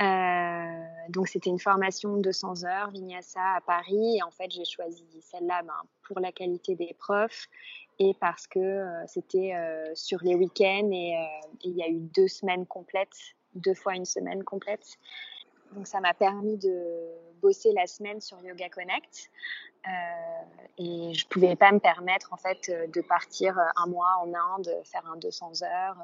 Euh, 0.00 0.84
donc 1.08 1.28
c'était 1.28 1.48
une 1.48 1.58
formation 1.58 2.16
de 2.16 2.22
200 2.22 2.64
heures, 2.64 2.90
Vinyasa 2.90 3.40
à 3.56 3.60
Paris. 3.60 4.18
Et 4.18 4.22
en 4.22 4.30
fait, 4.30 4.50
j'ai 4.50 4.64
choisi 4.64 5.06
celle-là 5.20 5.62
ben, 5.62 5.82
pour 6.06 6.20
la 6.20 6.32
qualité 6.32 6.74
des 6.74 6.94
profs 6.98 7.48
et 7.98 8.12
parce 8.20 8.46
que 8.46 8.58
euh, 8.58 9.06
c'était 9.06 9.54
euh, 9.54 9.94
sur 9.94 10.18
les 10.22 10.34
week-ends 10.34 10.90
et 10.92 11.14
il 11.62 11.76
y 11.76 11.82
a 11.82 11.88
eu 11.88 12.00
deux 12.00 12.28
semaines 12.28 12.66
complètes, 12.66 13.34
deux 13.54 13.74
fois 13.74 13.94
une 13.94 14.04
semaine 14.04 14.44
complète. 14.44 14.98
Donc 15.72 15.86
ça 15.86 16.00
m'a 16.00 16.14
permis 16.14 16.58
de 16.58 17.08
bosser 17.40 17.72
la 17.72 17.86
semaine 17.86 18.20
sur 18.20 18.40
Yoga 18.42 18.68
Connect. 18.68 19.30
et 20.78 21.14
je 21.14 21.26
pouvais 21.28 21.56
pas 21.56 21.72
me 21.72 21.80
permettre 21.80 22.32
en 22.32 22.36
fait 22.36 22.70
de 22.70 23.00
partir 23.00 23.58
un 23.76 23.86
mois 23.86 24.20
en 24.20 24.32
Inde, 24.32 24.70
faire 24.84 25.06
un 25.06 25.16
200 25.16 25.62
heures. 25.62 25.96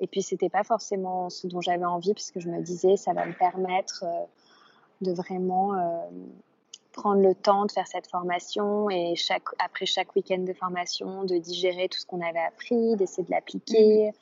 Et 0.00 0.06
puis, 0.06 0.22
c'était 0.22 0.48
pas 0.48 0.64
forcément 0.64 1.30
ce 1.30 1.46
dont 1.46 1.60
j'avais 1.60 1.84
envie, 1.84 2.14
puisque 2.14 2.40
je 2.40 2.48
me 2.48 2.60
disais, 2.62 2.96
ça 2.96 3.12
va 3.12 3.26
me 3.26 3.34
permettre 3.34 4.04
euh, 4.04 4.24
de 5.02 5.12
vraiment 5.12 5.74
euh, 5.74 5.78
prendre 6.92 7.22
le 7.22 7.34
temps 7.34 7.66
de 7.66 7.72
faire 7.72 7.86
cette 7.86 8.08
formation 8.08 8.90
et 8.90 9.14
chaque, 9.14 9.44
après 9.58 9.86
chaque 9.86 10.14
week-end 10.16 10.38
de 10.38 10.52
formation, 10.52 11.24
de 11.24 11.38
digérer 11.38 11.88
tout 11.88 11.98
ce 11.98 12.06
qu'on 12.06 12.20
avait 12.20 12.40
appris, 12.40 12.96
d'essayer 12.96 13.24
de 13.24 13.30
l'appliquer. 13.30 14.08
Mmh. 14.08 14.12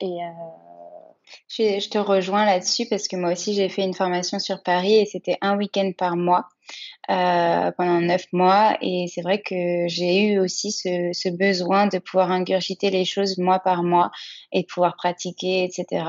Et 0.00 0.24
euh, 0.24 0.28
je, 1.48 1.80
je, 1.80 1.88
te 1.88 1.98
rejoins 1.98 2.44
là-dessus 2.44 2.86
parce 2.88 3.08
que 3.08 3.16
moi 3.16 3.32
aussi 3.32 3.54
j'ai 3.54 3.68
fait 3.68 3.82
une 3.82 3.94
formation 3.94 4.38
sur 4.38 4.62
Paris 4.62 4.94
et 4.94 5.06
c'était 5.06 5.38
un 5.40 5.56
week-end 5.56 5.92
par 5.96 6.16
mois 6.16 6.48
euh, 7.10 7.70
pendant 7.72 8.00
neuf 8.00 8.26
mois 8.32 8.76
et 8.80 9.06
c'est 9.12 9.22
vrai 9.22 9.42
que 9.42 9.86
j'ai 9.88 10.28
eu 10.28 10.38
aussi 10.38 10.72
ce, 10.72 11.28
besoin 11.30 11.86
de 11.86 11.98
pouvoir 11.98 12.30
ingurgiter 12.30 12.90
les 12.90 13.04
choses 13.04 13.38
mois 13.38 13.58
par 13.58 13.82
mois 13.82 14.10
et 14.52 14.62
de 14.62 14.66
pouvoir 14.66 14.96
pratiquer, 14.96 15.64
etc. 15.64 16.04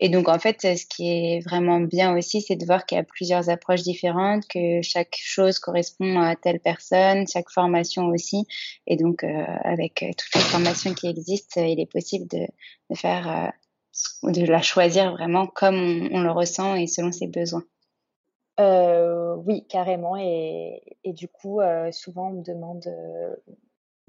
Et 0.00 0.08
donc 0.08 0.28
en 0.28 0.38
fait, 0.38 0.60
ce 0.62 0.86
qui 0.86 1.08
est 1.08 1.40
vraiment 1.40 1.80
bien 1.80 2.16
aussi, 2.16 2.40
c'est 2.40 2.56
de 2.56 2.64
voir 2.64 2.86
qu'il 2.86 2.96
y 2.96 3.00
a 3.00 3.04
plusieurs 3.04 3.50
approches 3.50 3.82
différentes, 3.82 4.46
que 4.48 4.80
chaque 4.82 5.16
chose 5.20 5.58
correspond 5.58 6.20
à 6.20 6.36
telle 6.36 6.60
personne, 6.60 7.26
chaque 7.26 7.50
formation 7.50 8.06
aussi. 8.06 8.46
Et 8.86 8.96
donc 8.96 9.24
euh, 9.24 9.44
avec 9.64 10.04
toutes 10.16 10.34
les 10.34 10.40
formations 10.40 10.94
qui 10.94 11.08
existent, 11.08 11.62
il 11.62 11.80
est 11.80 11.90
possible 11.90 12.26
de, 12.28 12.46
de 12.90 12.96
faire 12.96 13.28
euh, 13.28 13.50
de 14.22 14.44
la 14.44 14.62
choisir 14.62 15.12
vraiment 15.12 15.46
comme 15.46 16.08
on, 16.12 16.20
le 16.20 16.30
ressent 16.30 16.74
et 16.74 16.86
selon 16.86 17.12
ses 17.12 17.26
besoins. 17.26 17.64
Euh, 18.60 19.36
oui, 19.36 19.64
carrément. 19.68 20.16
Et, 20.16 20.82
du 21.04 21.28
coup, 21.28 21.60
euh, 21.60 21.92
souvent, 21.92 22.28
on 22.28 22.32
me 22.32 22.42
demande 22.42 22.86
euh, 22.86 23.36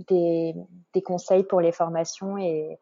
des, 0.07 0.55
conseils 1.05 1.43
pour 1.43 1.61
les 1.61 1.71
formations 1.71 2.37
et, 2.37 2.79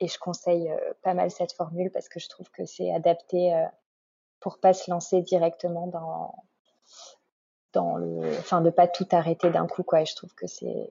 je 0.00 0.18
conseille 0.18 0.68
pas 1.02 1.14
mal 1.14 1.30
cette 1.30 1.52
formule 1.52 1.92
parce 1.92 2.08
que 2.08 2.18
je 2.18 2.28
trouve 2.28 2.50
que 2.50 2.64
c'est 2.64 2.92
adapté 2.92 3.54
pour 4.40 4.58
pas 4.58 4.72
se 4.72 4.90
lancer 4.90 5.22
directement 5.22 5.86
dans, 5.86 6.34
dans 7.72 7.96
le, 7.96 8.36
enfin, 8.38 8.62
de 8.62 8.70
pas 8.70 8.88
tout 8.88 9.06
arrêter 9.12 9.50
d'un 9.50 9.68
coup, 9.68 9.84
quoi. 9.84 10.02
Et 10.02 10.06
je 10.06 10.16
trouve 10.16 10.34
que 10.34 10.48
c'est, 10.48 10.90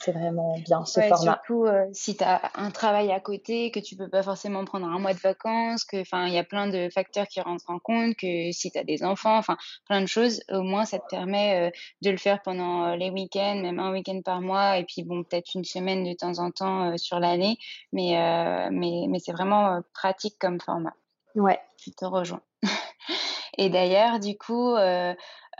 c'est 0.00 0.12
vraiment 0.12 0.58
bien 0.58 0.84
ce 0.84 1.00
Ouais, 1.00 1.08
format. 1.08 1.34
surtout 1.34 1.64
euh, 1.64 1.86
si 1.92 2.16
tu 2.16 2.24
as 2.24 2.50
un 2.54 2.70
travail 2.70 3.12
à 3.12 3.20
côté, 3.20 3.70
que 3.70 3.80
tu 3.80 3.96
peux 3.96 4.08
pas 4.08 4.22
forcément 4.22 4.64
prendre 4.64 4.86
un 4.86 4.98
mois 4.98 5.12
de 5.12 5.18
vacances, 5.18 5.84
que 5.84 6.00
enfin 6.00 6.26
il 6.26 6.32
y 6.32 6.38
a 6.38 6.44
plein 6.44 6.68
de 6.68 6.88
facteurs 6.88 7.26
qui 7.28 7.40
rentrent 7.40 7.68
en 7.70 7.78
compte, 7.78 8.16
que 8.16 8.50
si 8.52 8.70
tu 8.70 8.78
as 8.78 8.84
des 8.84 9.04
enfants, 9.04 9.36
enfin 9.36 9.56
plein 9.86 10.00
de 10.00 10.06
choses, 10.06 10.40
au 10.50 10.62
moins 10.62 10.84
ça 10.84 10.98
te 10.98 11.06
permet 11.10 11.68
euh, 11.68 11.70
de 12.02 12.10
le 12.10 12.16
faire 12.16 12.40
pendant 12.42 12.84
euh, 12.86 12.96
les 12.96 13.10
week-ends, 13.10 13.60
même 13.62 13.78
un 13.78 13.92
week-end 13.92 14.20
par 14.24 14.40
mois, 14.40 14.78
et 14.78 14.84
puis 14.84 15.02
bon 15.02 15.22
peut-être 15.22 15.54
une 15.54 15.64
semaine 15.64 16.04
de 16.04 16.14
temps 16.14 16.38
en 16.38 16.50
temps 16.50 16.90
euh, 16.92 16.96
sur 16.96 17.20
l'année, 17.20 17.58
mais 17.92 18.10
mais 18.70 19.06
mais 19.08 19.18
c'est 19.18 19.32
vraiment 19.32 19.80
pratique 19.94 20.36
comme 20.38 20.60
format. 20.60 20.94
Ouais. 21.34 21.60
Je 21.84 21.90
te 21.92 22.04
rejoins. 22.04 22.42
Et 23.58 23.68
d'ailleurs, 23.68 24.20
du 24.20 24.36
coup, 24.38 24.74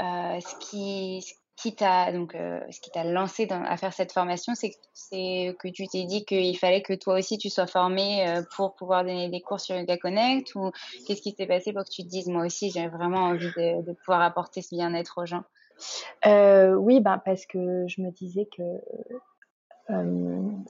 euh, 0.01 0.41
ce 0.41 0.55
qui, 0.61 1.21
ce 1.21 1.35
euh, 1.67 2.61
ce 2.71 2.81
qui 2.81 2.91
t'a 2.91 3.05
lancé 3.05 3.47
à 3.51 3.77
faire 3.77 3.93
cette 3.93 4.13
formation, 4.13 4.55
c'est 4.55 4.71
que, 4.71 5.69
tu 5.69 5.87
t'es 5.89 6.05
dit 6.05 6.25
qu'il 6.25 6.57
fallait 6.57 6.83
que 6.83 6.95
toi 6.95 7.19
aussi 7.19 7.39
tu 7.39 7.51
sois 7.51 7.67
formé 7.67 8.27
euh, 8.29 8.43
pour 8.57 8.75
pouvoir 8.75 9.05
donner 9.05 9.29
des 9.29 9.41
cours 9.41 9.61
sur 9.61 9.77
Yoga 9.77 9.99
Connect 9.99 10.55
ou 10.55 10.71
qu'est-ce 11.07 11.21
qui 11.23 11.33
s'est 11.33 11.47
passé 11.47 11.73
pour 11.73 11.85
que 11.85 11.91
tu 11.91 12.03
te 12.03 12.09
dises 12.09 12.29
moi 12.29 12.47
aussi 12.47 12.71
j'ai 12.71 12.89
vraiment 12.89 13.25
envie 13.25 13.51
de, 13.57 13.93
pouvoir 13.93 14.23
apporter 14.23 14.63
ce 14.63 14.75
bien-être 14.75 15.19
aux 15.19 15.27
gens? 15.27 15.43
Euh, 16.27 16.75
oui, 16.75 17.01
ben 17.01 17.19
parce 17.19 17.47
que 17.47 17.87
je 17.87 18.01
me 18.01 18.11
disais 18.11 18.47
que 18.57 18.63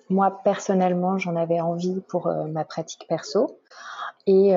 moi 0.08 0.40
personnellement 0.42 1.18
j'en 1.18 1.36
avais 1.36 1.60
envie 1.60 2.00
pour 2.08 2.32
ma 2.48 2.64
pratique 2.64 3.04
perso 3.06 3.58
et 4.26 4.52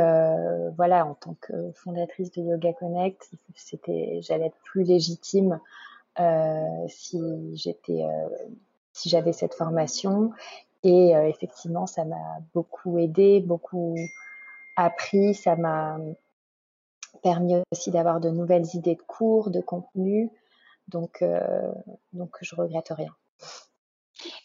voilà 0.78 1.06
en 1.06 1.16
tant 1.16 1.36
que 1.42 1.72
fondatrice 1.74 2.32
de 2.32 2.42
Yoga 2.42 2.72
Connect 2.74 3.30
c'était 3.56 4.20
j'allais 4.22 4.46
être 4.46 4.60
plus 4.64 4.84
légitime 4.84 5.60
si 6.88 7.20
j'étais 7.56 8.04
euh, 8.04 8.30
si 8.94 9.10
j'avais 9.10 9.34
cette 9.34 9.54
formation. 9.54 10.32
Et 10.84 11.16
euh, 11.16 11.28
effectivement 11.28 11.88
ça 11.88 12.06
m'a 12.06 12.40
beaucoup 12.54 12.98
aidé 12.98 13.40
beaucoup 13.42 13.96
appris. 14.76 15.34
Ça 15.34 15.56
m'a 15.56 15.98
permis 17.22 17.56
aussi 17.72 17.92
d'avoir 17.92 18.20
de 18.20 18.30
nouvelles 18.30 18.68
idées 18.74 18.96
de 18.96 19.02
cours 19.02 19.50
de 19.50 19.62
contenu 19.62 20.30
donc 20.88 21.22
euh, 21.22 21.72
donc 22.12 22.36
je 22.42 22.56
regrette 22.56 22.90
rien 22.90 23.16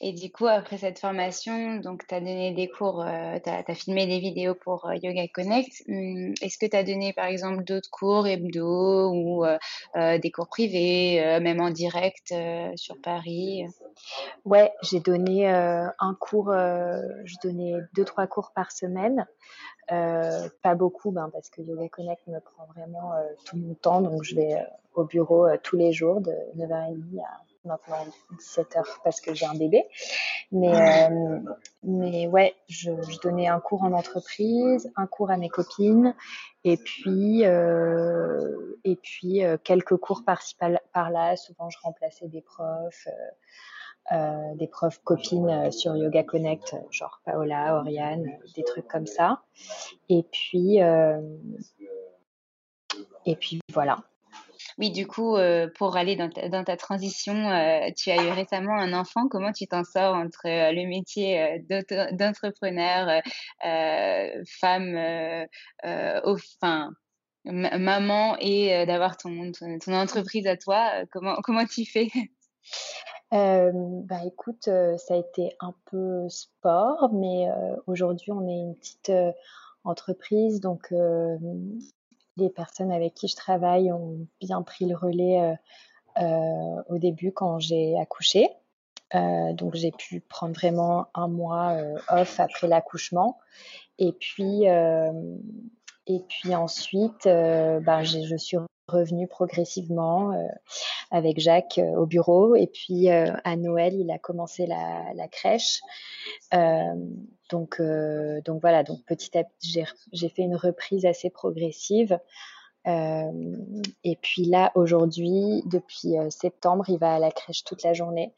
Et 0.01 0.13
du 0.13 0.31
coup, 0.31 0.47
après 0.47 0.79
cette 0.79 0.99
formation, 0.99 1.77
donc 1.77 2.07
tu 2.07 2.15
as 2.15 2.21
donné 2.21 2.53
des 2.53 2.69
cours, 2.69 3.03
euh, 3.03 3.39
tu 3.43 3.51
as, 3.51 3.75
filmé 3.75 4.07
des 4.07 4.19
vidéos 4.19 4.55
pour 4.55 4.87
euh, 4.87 4.95
Yoga 4.95 5.27
Connect. 5.29 5.83
Hum, 5.89 6.35
Est-ce 6.41 6.59
que 6.59 6.67
tu 6.67 6.77
as 6.77 6.85
donné 6.85 7.13
par 7.13 7.27
exemple 7.27 7.65
d'autres 7.65 7.91
cours 7.91 8.27
hebdo 8.27 9.11
ou 9.11 9.45
euh, 9.45 9.59
euh, 9.97 10.19
des 10.19 10.31
cours 10.31 10.49
privés, 10.49 11.39
même 11.41 11.61
en 11.61 11.71
direct 11.71 12.35
sur 12.77 13.01
Paris? 13.01 13.65
Ouais, 14.45 14.73
j'ai 14.83 15.01
donné 15.01 15.49
un 15.49 16.17
cours, 16.19 16.53
je 16.53 17.35
donnais 17.43 17.75
deux, 17.95 18.05
trois 18.05 18.27
cours 18.27 18.53
par 18.55 18.73
semaine. 18.73 19.27
Pas 19.89 20.75
beaucoup, 20.77 21.11
ben, 21.11 21.31
parce 21.33 21.51
que 21.51 21.63
Yoga 21.63 21.89
Connect 21.89 22.27
me 22.27 22.41
prend 22.41 22.67
vraiment 22.75 23.13
tout 23.45 23.57
mon 23.57 23.75
temps. 23.75 24.01
Donc, 24.01 24.23
je 24.23 24.35
vais 24.35 24.57
au 24.95 25.05
bureau 25.05 25.47
tous 25.63 25.77
les 25.77 25.93
jours 25.93 26.21
de 26.21 26.33
9h30 26.57 27.21
à 27.21 27.48
maintenant 27.69 28.05
17h 28.39 28.83
parce 29.05 29.21
que 29.21 29.35
j'ai 29.35 29.47
un 29.47 29.55
bébé. 29.55 29.85
Mais, 30.51 30.75
euh, 30.75 31.39
mais 31.83 32.27
ouais, 32.27 32.55
je, 32.69 32.91
donnais 33.23 33.47
un 33.49 33.61
cours 33.61 33.83
en 33.85 33.93
entreprise, 33.93 34.91
un 34.97 35.07
cours 35.07 35.31
à 35.31 35.37
mes 35.37 35.49
copines 35.49 36.15
et 36.65 36.77
puis, 36.77 37.45
euh, 37.45 38.79
et 38.85 38.97
puis 38.97 39.45
euh, 39.45 39.57
quelques 39.63 39.97
cours 39.97 40.25
par-ci 40.25 40.57
par- 40.57 40.81
par-là. 40.93 41.37
Souvent, 41.37 41.71
je 41.71 41.79
remplaçais 41.83 42.29
des 42.29 42.43
profs. 42.43 43.09
des 44.57 44.67
profs 44.67 45.01
copines 45.05 45.71
sur 45.71 45.95
Yoga 45.95 46.23
Connect, 46.25 46.75
genre 46.91 47.21
Paola, 47.25 47.77
Oriane, 47.77 48.27
des 48.57 48.65
trucs 48.65 48.89
comme 48.89 49.07
ça. 49.07 49.43
Et 50.09 50.25
puis, 50.33 50.79
et 53.27 53.37
puis 53.37 53.61
voilà. 53.73 53.99
Oui, 54.79 54.93
du 54.93 55.09
coup, 55.09 55.37
euh, 55.37 55.69
pour 55.77 55.97
aller 55.97 56.15
dans 56.15 56.31
ta, 56.31 56.77
transition, 56.77 57.35
euh, 57.35 57.91
tu 57.97 58.11
as 58.13 58.25
eu 58.25 58.29
récemment 58.31 58.77
un 58.77 58.93
enfant. 58.93 59.27
Comment 59.29 59.53
tu 59.53 59.67
t'en 59.67 59.83
sors 59.83 60.15
entre 60.15 60.47
euh, 60.47 60.71
le 60.71 60.87
métier 60.87 61.65
d'entrepreneur, 62.13 63.21
femme, 64.61 65.47
ma- 67.45 67.79
maman 67.79 68.37
et 68.39 68.87
d'avoir 68.87 69.17
ton, 69.17 69.51
entreprise 69.89 70.47
à 70.47 70.57
toi? 70.57 70.93
Comment, 71.11 71.37
comment 71.43 71.67
tu 71.67 71.85
fais? 71.85 72.09
Bah 73.31 74.21
écoute, 74.25 74.65
ça 74.65 75.15
a 75.15 75.17
été 75.17 75.51
un 75.61 75.75
peu 75.91 76.29
sport, 76.31 77.11
mais 77.13 77.47
aujourd'hui 77.87 78.33
on 78.33 78.49
est 78.49 78.61
une 78.61 78.75
petite 78.75 79.13
entreprise, 79.85 80.61
donc 80.61 80.95
les 82.39 82.51
personnes 82.51 82.91
avec 82.91 83.15
qui 83.15 83.29
je 83.29 83.37
travaille 83.37 83.93
ont 83.93 84.27
bien 84.41 84.63
pris 84.63 84.87
le 84.87 84.97
relais 84.97 85.41
euh, 85.41 85.55
euh, 86.23 86.83
au 86.89 86.99
début 86.99 87.33
quand 87.33 87.59
j'ai 87.59 87.99
accouché. 87.99 88.49
Euh, 89.15 89.53
donc 89.53 89.75
j'ai 89.75 89.91
pu 89.91 90.21
prendre 90.21 90.55
vraiment 90.55 91.09
un 91.15 91.29
mois 91.29 91.77
off 92.09 92.41
après 92.41 92.69
l'accouchement. 92.69 93.39
Et 93.99 94.13
puis, 94.13 94.65
et 94.65 96.21
puis 96.29 96.55
ensuite, 96.55 97.25
ben, 97.25 98.03
je 98.03 98.37
suis 98.37 98.57
revenue 98.89 99.27
progressivement 99.29 100.33
euh, 100.33 100.47
avec 101.11 101.39
Jacques 101.39 101.79
euh, 101.79 101.97
au 101.97 102.07
bureau. 102.07 102.57
Et 102.57 102.67
puis 102.67 103.11
euh, 103.11 103.33
à 103.45 103.57
Noël, 103.57 103.95
il 103.95 104.11
a 104.11 104.19
commencé 104.19 104.67
la, 104.67 105.13
la 105.15 105.29
crèche. 105.29 105.81
Donc, 107.51 107.81
donc 107.81 108.61
voilà, 108.61 108.83
donc 108.83 109.03
petit 109.07 109.39
à 109.39 109.45
petit, 109.45 109.71
j'ai, 109.71 109.85
j'ai 110.13 110.29
fait 110.29 110.43
une 110.43 110.57
reprise 110.57 111.07
assez 111.07 111.31
progressive. 111.31 112.19
Et 112.85 114.17
puis 114.23 114.45
là, 114.45 114.73
aujourd'hui, 114.75 115.63
depuis 115.67 116.15
septembre, 116.31 116.85
il 116.89 116.99
va 116.99 117.15
à 117.15 117.19
la 117.19 117.31
crèche 117.31 117.65
toute 117.65 117.83
la 117.83 117.93
journée. 117.95 118.35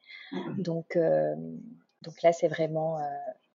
Donc, 0.59 0.97
euh, 0.97 1.35
donc 2.03 2.23
là, 2.23 2.33
c'est 2.33 2.49
vraiment, 2.49 2.99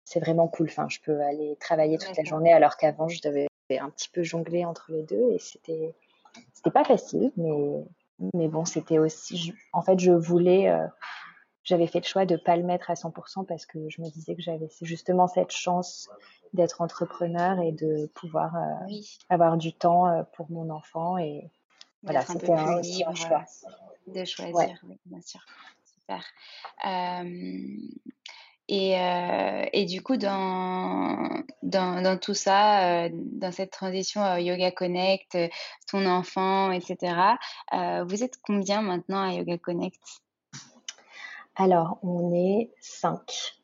c'est 0.04 0.20
vraiment 0.20 0.48
cool. 0.48 0.68
Enfin, 0.68 0.88
je 0.88 0.98
peux 1.00 1.20
aller 1.22 1.56
travailler 1.60 1.98
toute 1.98 2.16
la 2.16 2.24
journée 2.24 2.52
alors 2.52 2.76
qu'avant, 2.76 3.08
je 3.08 3.20
devais 3.22 3.46
un 3.70 3.90
petit 3.90 4.08
peu 4.08 4.22
jongler 4.22 4.64
entre 4.64 4.92
les 4.92 5.02
deux 5.02 5.32
et 5.32 5.38
c'était, 5.38 5.94
c'était 6.52 6.70
pas 6.70 6.84
facile, 6.84 7.32
mais, 7.36 7.84
mais 8.34 8.48
bon, 8.48 8.64
c'était 8.64 8.98
aussi. 8.98 9.36
je- 9.36 9.52
en 9.72 9.82
fait, 9.82 9.98
je 9.98 10.12
voulais. 10.12 10.68
euh, 10.68 10.86
j'avais 11.64 11.88
fait 11.88 11.98
le 11.98 12.04
choix 12.04 12.26
de 12.26 12.34
ne 12.34 12.38
pas 12.40 12.56
le 12.56 12.62
mettre 12.62 12.90
à 12.90 12.94
100% 12.94 13.44
parce 13.44 13.66
que 13.66 13.88
je 13.88 14.00
me 14.00 14.08
disais 14.08 14.36
que 14.36 14.42
j'avais 14.42 14.68
justement 14.82 15.26
cette 15.26 15.50
chance 15.50 16.08
d'être 16.52 16.80
entrepreneur 16.80 17.58
et 17.60 17.72
de 17.72 18.06
pouvoir 18.14 18.54
euh, 18.54 18.84
Oui, 18.86 19.18
avoir 19.30 19.56
du 19.56 19.72
temps 19.72 20.06
euh, 20.06 20.22
pour 20.34 20.48
mon 20.50 20.70
enfant. 20.70 21.18
Et 21.18 21.50
voilà, 22.04 22.24
c'était 22.24 22.52
un, 22.52 22.68
un 22.68 23.14
choix. 23.16 23.44
de 24.06 24.24
choisir, 24.24 24.54
Ouais. 24.54 24.74
oui, 24.84 24.98
bien 25.06 25.20
sûr. 25.22 25.40
Super. 25.84 26.22
Euh, 26.86 27.24
Et, 28.68 28.98
euh, 28.98 29.64
et 29.72 29.84
du 29.84 30.02
coup, 30.02 30.16
dans, 30.16 31.44
tout 32.20 32.34
ça, 32.34 33.04
euh, 33.04 33.10
dans 33.12 33.52
cette 33.52 33.70
transition 33.70 34.24
euh, 34.24 34.40
Yoga 34.40 34.72
Connect, 34.72 35.38
ton 35.88 36.04
enfant, 36.06 36.72
etc., 36.72 37.36
vous 37.72 38.24
êtes 38.24 38.38
combien 38.42 38.82
maintenant 38.82 39.22
à 39.22 39.32
Yoga 39.34 39.58
Connect? 39.58 40.00
Alors, 41.54 41.98
on 42.02 42.34
est 42.34 42.72
cinq. 42.80 43.54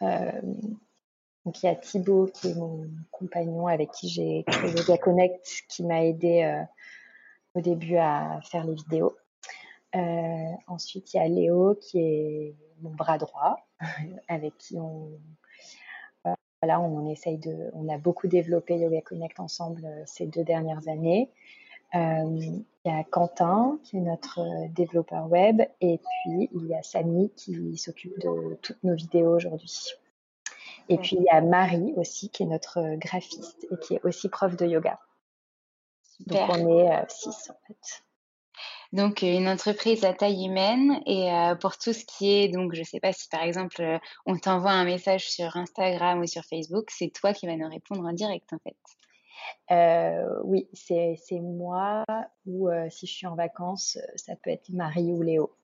Donc, 0.00 1.62
il 1.62 1.66
y 1.66 1.68
a 1.68 1.76
Thibaut 1.76 2.26
qui 2.26 2.48
est 2.48 2.54
mon 2.54 2.88
compagnon 3.12 3.68
avec 3.68 3.92
qui 3.92 4.08
j'ai 4.08 4.44
créé 4.46 4.70
Yoga 4.70 4.98
Connect, 4.98 5.64
qui 5.68 5.84
m'a 5.84 6.02
aidé 6.02 6.64
au 7.54 7.60
début 7.60 7.96
à 7.96 8.40
faire 8.50 8.64
les 8.64 8.74
vidéos. 8.74 9.16
Euh, 9.96 10.52
ensuite, 10.66 11.14
il 11.14 11.16
y 11.16 11.20
a 11.20 11.28
Léo 11.28 11.74
qui 11.80 11.98
est 11.98 12.54
mon 12.80 12.90
bras 12.90 13.18
droit, 13.18 13.56
avec 14.28 14.56
qui 14.58 14.78
on, 14.78 15.10
voilà, 16.62 16.80
on 16.80 17.08
essaye 17.10 17.38
de, 17.38 17.70
on 17.72 17.88
a 17.88 17.98
beaucoup 17.98 18.28
développé 18.28 18.78
Yoga 18.78 19.00
Connect 19.00 19.40
ensemble 19.40 19.84
euh, 19.84 20.02
ces 20.06 20.26
deux 20.26 20.44
dernières 20.44 20.88
années. 20.88 21.30
Euh, 21.94 22.40
il 22.40 22.64
y 22.84 22.90
a 22.90 23.04
Quentin 23.04 23.78
qui 23.84 23.96
est 23.96 24.00
notre 24.00 24.40
euh, 24.40 24.68
développeur 24.74 25.30
web 25.30 25.62
et 25.80 25.98
puis 25.98 26.50
il 26.52 26.66
y 26.66 26.74
a 26.74 26.82
Samy 26.82 27.30
qui 27.36 27.76
s'occupe 27.76 28.18
de 28.18 28.54
toutes 28.56 28.82
nos 28.82 28.94
vidéos 28.94 29.36
aujourd'hui. 29.36 29.92
Et 30.88 30.98
puis 30.98 31.16
il 31.16 31.22
y 31.22 31.28
a 31.28 31.40
Marie 31.40 31.92
aussi 31.96 32.28
qui 32.28 32.42
est 32.42 32.46
notre 32.46 32.78
euh, 32.78 32.96
graphiste 32.96 33.66
et 33.70 33.76
qui 33.78 33.94
est 33.94 34.04
aussi 34.04 34.28
prof 34.28 34.56
de 34.56 34.66
yoga. 34.66 34.98
Donc 36.26 36.48
on 36.48 36.78
est 36.78 36.90
euh, 36.90 37.04
six 37.08 37.50
en 37.50 37.56
fait. 37.66 38.04
Donc, 38.92 39.22
euh, 39.22 39.26
une 39.26 39.48
entreprise 39.48 40.04
à 40.04 40.12
taille 40.12 40.46
humaine 40.46 41.00
et 41.06 41.32
euh, 41.32 41.54
pour 41.54 41.76
tout 41.76 41.92
ce 41.92 42.04
qui 42.04 42.32
est, 42.32 42.48
donc, 42.48 42.74
je 42.74 42.82
sais 42.82 43.00
pas 43.00 43.12
si 43.12 43.28
par 43.28 43.42
exemple, 43.42 43.80
euh, 43.82 43.98
on 44.26 44.38
t'envoie 44.38 44.72
un 44.72 44.84
message 44.84 45.28
sur 45.28 45.56
Instagram 45.56 46.20
ou 46.20 46.26
sur 46.26 46.44
Facebook, 46.44 46.90
c'est 46.90 47.10
toi 47.10 47.32
qui 47.32 47.46
vas 47.46 47.56
nous 47.56 47.68
répondre 47.68 48.04
en 48.04 48.12
direct, 48.12 48.52
en 48.52 48.58
fait. 48.58 48.76
Oui, 50.44 50.68
c'est 50.72 51.40
moi 51.40 52.04
ou 52.46 52.68
si 52.90 53.06
je 53.06 53.12
suis 53.12 53.26
en 53.26 53.34
vacances, 53.34 53.98
ça 54.16 54.34
peut 54.36 54.50
être 54.50 54.68
Marie 54.70 55.12
ou 55.12 55.22
Léo. 55.22 55.56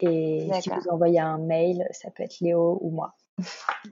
Et 0.00 0.48
si 0.60 0.70
vous 0.70 0.88
envoyez 0.90 1.20
un 1.20 1.38
mail, 1.38 1.86
ça 1.90 2.10
peut 2.10 2.22
être 2.22 2.40
Léo 2.40 2.78
ou 2.80 2.90
moi. 2.90 3.14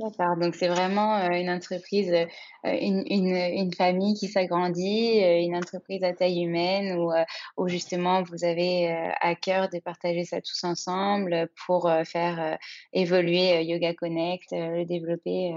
D'accord, 0.00 0.36
donc 0.36 0.56
c'est 0.56 0.66
vraiment 0.66 1.18
euh, 1.18 1.30
une 1.30 1.48
entreprise, 1.48 2.12
euh, 2.12 2.26
une, 2.64 3.04
une, 3.06 3.36
une, 3.36 3.72
famille 3.72 4.14
qui 4.14 4.26
s'agrandit, 4.26 5.22
euh, 5.22 5.40
une 5.40 5.54
entreprise 5.54 6.02
à 6.02 6.12
taille 6.12 6.42
humaine 6.42 6.98
où, 6.98 7.12
où 7.56 7.68
justement 7.68 8.22
vous 8.24 8.44
avez 8.44 8.88
à 9.20 9.34
cœur 9.36 9.68
de 9.68 9.78
partager 9.78 10.24
ça 10.24 10.40
tous 10.40 10.64
ensemble 10.64 11.48
pour 11.64 11.90
faire 12.04 12.58
évoluer 12.92 13.62
Yoga 13.62 13.94
Connect, 13.94 14.50
le 14.50 14.84
développer. 14.84 15.54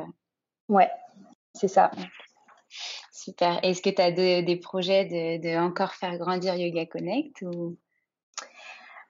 Ouais, 0.67 0.89
c'est 1.53 1.67
ça. 1.67 1.89
Super. 3.11 3.59
Est-ce 3.63 3.81
que 3.81 3.89
tu 3.89 4.01
as 4.01 4.11
des 4.11 4.55
projets 4.57 5.05
de, 5.05 5.41
de, 5.41 5.57
encore 5.57 5.93
faire 5.93 6.17
grandir 6.17 6.55
Yoga 6.55 6.85
Connect 6.85 7.41
ou... 7.41 7.77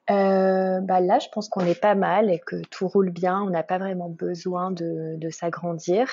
Euh, 0.09 0.79
bah 0.81 0.99
là, 1.01 1.19
je 1.19 1.27
pense 1.31 1.49
qu'on 1.49 1.65
est 1.65 1.79
pas 1.79 1.95
mal 1.95 2.29
et 2.31 2.39
que 2.39 2.61
tout 2.69 2.87
roule 2.87 3.11
bien. 3.11 3.41
On 3.41 3.49
n'a 3.49 3.63
pas 3.63 3.77
vraiment 3.77 4.09
besoin 4.09 4.71
de, 4.71 5.29
s'agrandir. 5.29 6.09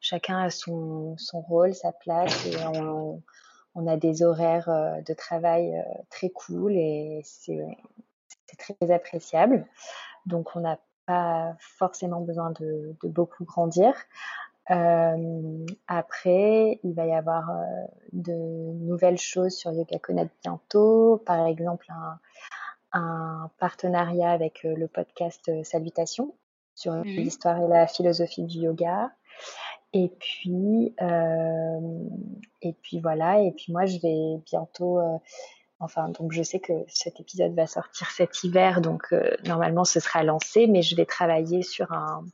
Chacun 0.00 0.38
a 0.38 0.50
son, 0.50 1.16
rôle, 1.32 1.74
sa 1.74 1.92
place 1.92 2.46
et 2.46 2.56
on, 3.74 3.86
a 3.86 3.96
des 3.96 4.22
horaires 4.22 4.68
euh, 4.68 5.00
de 5.02 5.14
travail 5.14 5.74
euh, 5.76 5.82
très 6.10 6.28
cool 6.28 6.72
et 6.72 7.22
c'est 7.24 7.58
très 8.58 8.90
appréciable. 8.90 9.66
Donc, 10.26 10.54
on 10.54 10.60
n'a 10.60 10.78
pas 11.06 11.56
forcément 11.58 12.20
besoin 12.20 12.50
de, 12.50 12.94
de 13.02 13.08
beaucoup 13.08 13.44
grandir. 13.44 13.94
Euh, 14.70 15.66
après, 15.88 16.78
il 16.84 16.94
va 16.94 17.06
y 17.06 17.12
avoir 17.12 17.50
euh, 17.50 17.64
de 18.12 18.32
nouvelles 18.32 19.18
choses 19.18 19.54
sur 19.54 19.72
Yoga 19.72 19.98
Connect 19.98 20.32
bientôt. 20.42 21.22
Par 21.26 21.46
exemple, 21.46 21.86
un, 21.90 22.18
un 22.92 23.50
partenariat 23.58 24.30
avec 24.30 24.64
euh, 24.64 24.74
le 24.74 24.88
podcast 24.88 25.48
euh, 25.48 25.64
Salutations 25.64 26.34
sur 26.74 26.92
mmh 26.92 27.04
l'histoire 27.04 27.60
et 27.60 27.68
la 27.68 27.86
philosophie 27.86 28.44
du 28.44 28.60
yoga. 28.60 29.10
Et 29.92 30.08
puis, 30.08 30.94
euh, 31.02 32.08
et 32.62 32.72
puis 32.82 33.00
voilà. 33.00 33.40
Et 33.40 33.52
puis 33.52 33.72
moi, 33.72 33.84
je 33.84 33.98
vais 33.98 34.42
bientôt. 34.46 34.98
Euh, 34.98 35.18
enfin, 35.80 36.08
donc 36.08 36.32
je 36.32 36.42
sais 36.42 36.60
que 36.60 36.72
cet 36.88 37.20
épisode 37.20 37.54
va 37.54 37.66
sortir 37.66 38.10
cet 38.10 38.42
hiver, 38.42 38.80
donc 38.80 39.04
euh, 39.12 39.36
normalement 39.44 39.84
ce 39.84 40.00
sera 40.00 40.22
lancé. 40.22 40.66
Mais 40.66 40.82
je 40.82 40.96
vais 40.96 41.04
travailler 41.04 41.62
sur 41.62 41.92
un, 41.92 42.24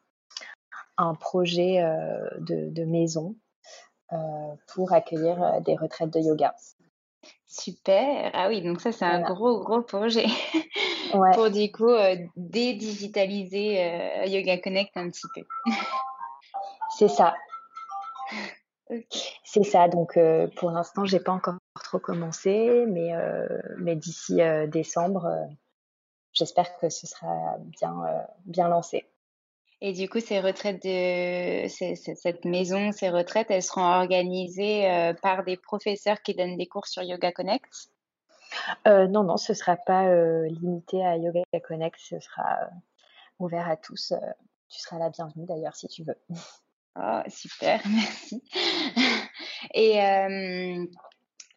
un 0.98 1.14
projet 1.14 1.82
de, 2.38 2.70
de, 2.70 2.84
maison 2.84 3.34
pour 4.68 4.92
accueillir 4.92 5.60
des 5.62 5.76
retraites 5.76 6.10
de 6.10 6.20
yoga. 6.20 6.54
Super. 7.46 8.30
Ah 8.34 8.48
oui, 8.48 8.62
donc 8.62 8.80
ça, 8.80 8.92
c'est 8.92 9.04
un 9.04 9.22
gros, 9.22 9.64
gros 9.64 9.82
projet 9.82 10.26
pour 11.34 11.50
du 11.50 11.72
coup 11.72 11.88
euh, 11.88 12.16
dédigitaliser 12.36 13.82
euh, 13.82 14.26
Yoga 14.26 14.58
Connect 14.58 14.96
un 14.96 15.08
petit 15.08 15.26
peu. 15.34 15.42
c'est 16.96 17.08
ça. 17.08 17.34
C'est 19.44 19.64
ça. 19.64 19.86
Donc 19.86 20.16
euh, 20.16 20.46
pour 20.56 20.70
l'instant, 20.70 21.04
j'ai 21.04 21.20
pas 21.20 21.32
encore 21.32 21.56
trop 21.74 21.98
commencé, 21.98 22.86
mais, 22.86 23.12
mais 23.76 23.96
d'ici 23.96 24.40
décembre, 24.68 25.28
j'espère 26.32 26.74
que 26.78 26.88
ce 26.88 27.06
sera 27.06 27.56
bien, 27.58 27.94
bien 28.46 28.68
lancé. 28.68 29.06
Et 29.80 29.92
du 29.92 30.08
coup, 30.08 30.18
ces 30.18 30.40
retraites 30.40 30.82
de 30.82 31.68
cette 31.68 32.44
maison, 32.44 32.90
ces 32.90 33.10
retraites, 33.10 33.46
elles 33.50 33.62
seront 33.62 33.84
organisées 33.84 34.90
euh, 34.90 35.14
par 35.14 35.44
des 35.44 35.56
professeurs 35.56 36.20
qui 36.22 36.34
donnent 36.34 36.56
des 36.56 36.66
cours 36.66 36.88
sur 36.88 37.02
Yoga 37.02 37.30
Connect? 37.30 37.72
Euh, 38.88 39.06
Non, 39.06 39.22
non, 39.22 39.36
ce 39.36 39.52
ne 39.52 39.56
sera 39.56 39.76
pas 39.76 40.06
euh, 40.06 40.48
limité 40.48 41.04
à 41.06 41.16
Yoga 41.16 41.42
Connect, 41.62 41.96
ce 42.00 42.18
sera 42.18 42.58
ouvert 43.38 43.68
à 43.68 43.76
tous. 43.76 44.12
tu 44.68 44.80
seras 44.80 44.98
la 44.98 45.10
bienvenue 45.10 45.46
d'ailleurs 45.46 45.76
si 45.76 45.86
tu 45.86 46.02
veux. 46.02 46.18
Oh, 46.96 47.20
super, 47.28 47.80
merci. 47.88 48.42
Et 49.74 50.00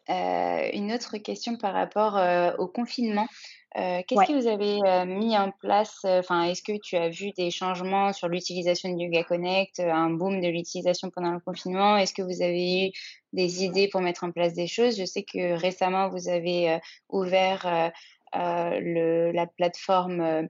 une 0.08 0.92
autre 0.92 1.16
question 1.18 1.56
par 1.56 1.74
rapport 1.74 2.20
au 2.60 2.68
confinement. 2.68 3.26
Euh, 3.78 4.02
qu'est-ce 4.06 4.28
que 4.28 4.38
vous 4.38 4.46
avez 4.46 4.80
euh, 4.84 5.06
mis 5.06 5.36
en 5.36 5.50
place 5.50 6.00
euh, 6.04 6.18
Enfin, 6.18 6.44
est-ce 6.44 6.62
que 6.62 6.78
tu 6.78 6.96
as 6.96 7.08
vu 7.08 7.32
des 7.32 7.50
changements 7.50 8.12
sur 8.12 8.28
l'utilisation 8.28 8.90
de 8.90 9.00
Yoga 9.00 9.24
Connect, 9.24 9.80
un 9.80 10.10
boom 10.10 10.40
de 10.42 10.48
l'utilisation 10.48 11.10
pendant 11.10 11.32
le 11.32 11.40
confinement? 11.40 11.96
Est-ce 11.96 12.12
que 12.12 12.22
vous 12.22 12.42
avez 12.42 12.88
eu 12.88 12.90
des 13.32 13.64
idées 13.64 13.88
pour 13.88 14.02
mettre 14.02 14.24
en 14.24 14.30
place 14.30 14.52
des 14.52 14.66
choses? 14.66 14.98
Je 14.98 15.06
sais 15.06 15.22
que 15.22 15.58
récemment 15.58 16.10
vous 16.10 16.28
avez 16.28 16.78
ouvert 17.08 17.92
le, 18.34 19.32
la 19.32 19.46
plateforme 19.46 20.48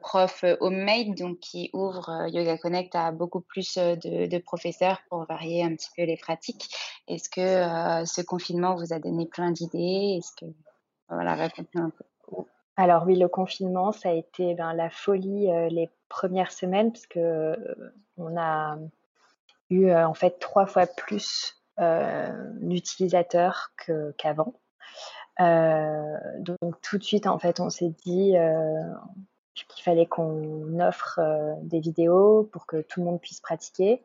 Prof 0.00 0.44
Homemade, 0.58 1.14
donc 1.16 1.38
qui 1.38 1.70
ouvre 1.72 2.26
Yoga 2.32 2.58
Connect 2.58 2.96
à 2.96 3.12
beaucoup 3.12 3.42
plus 3.42 3.78
de, 3.78 4.26
de, 4.26 4.38
professeurs 4.38 5.00
pour 5.08 5.24
varier 5.26 5.62
un 5.62 5.76
petit 5.76 5.90
peu 5.96 6.02
les 6.02 6.16
pratiques. 6.16 6.68
Est-ce 7.06 7.28
que 7.28 8.04
ce 8.04 8.22
confinement 8.22 8.74
vous 8.74 8.92
a 8.92 8.98
donné 8.98 9.26
plein 9.26 9.52
d'idées? 9.52 10.18
Est-ce 10.18 10.32
que 10.34 10.52
Alors 12.76 13.04
oui, 13.06 13.16
le 13.16 13.28
confinement, 13.28 13.92
ça 13.92 14.08
a 14.10 14.12
été 14.12 14.54
ben, 14.54 14.72
la 14.72 14.88
folie 14.88 15.50
euh, 15.50 15.68
les 15.68 15.90
premières 16.08 16.52
semaines 16.52 16.92
parce 16.92 17.06
que 17.06 17.18
euh, 17.18 17.56
a 18.36 18.78
eu 19.70 19.86
euh, 19.86 20.06
en 20.06 20.14
fait 20.14 20.38
trois 20.38 20.66
fois 20.66 20.86
plus 20.86 21.58
d'utilisateurs 22.60 23.72
qu'avant. 24.16 24.54
donc 25.40 26.80
tout 26.80 26.98
de 26.98 27.02
suite, 27.02 27.26
en 27.26 27.38
fait, 27.38 27.58
on 27.60 27.70
s'est 27.70 27.92
dit 28.04 28.34
qu'il 29.54 29.82
fallait 29.82 30.06
qu'on 30.06 30.78
offre 30.78 31.18
des 31.62 31.80
vidéos 31.80 32.48
pour 32.52 32.66
que 32.66 32.82
tout 32.82 33.00
le 33.00 33.06
monde 33.06 33.20
puisse 33.20 33.40
pratiquer. 33.40 34.04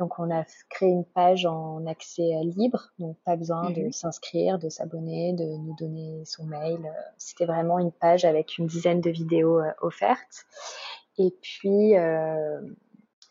Donc 0.00 0.18
on 0.18 0.34
a 0.34 0.44
créé 0.70 0.88
une 0.88 1.04
page 1.04 1.44
en 1.44 1.84
accès 1.86 2.40
libre, 2.42 2.90
donc 2.98 3.18
pas 3.26 3.36
besoin 3.36 3.70
de 3.70 3.82
mhm. 3.82 3.92
s'inscrire, 3.92 4.58
de 4.58 4.70
s'abonner, 4.70 5.34
de 5.34 5.44
nous 5.44 5.76
donner 5.78 6.24
son 6.24 6.46
mail. 6.46 6.90
C'était 7.18 7.44
vraiment 7.44 7.78
une 7.78 7.92
page 7.92 8.24
avec 8.24 8.56
une 8.56 8.66
dizaine 8.66 9.02
de 9.02 9.10
vidéos 9.10 9.60
euh, 9.60 9.72
offertes. 9.82 10.46
Et 11.18 11.36
puis 11.42 11.98
euh, 11.98 12.62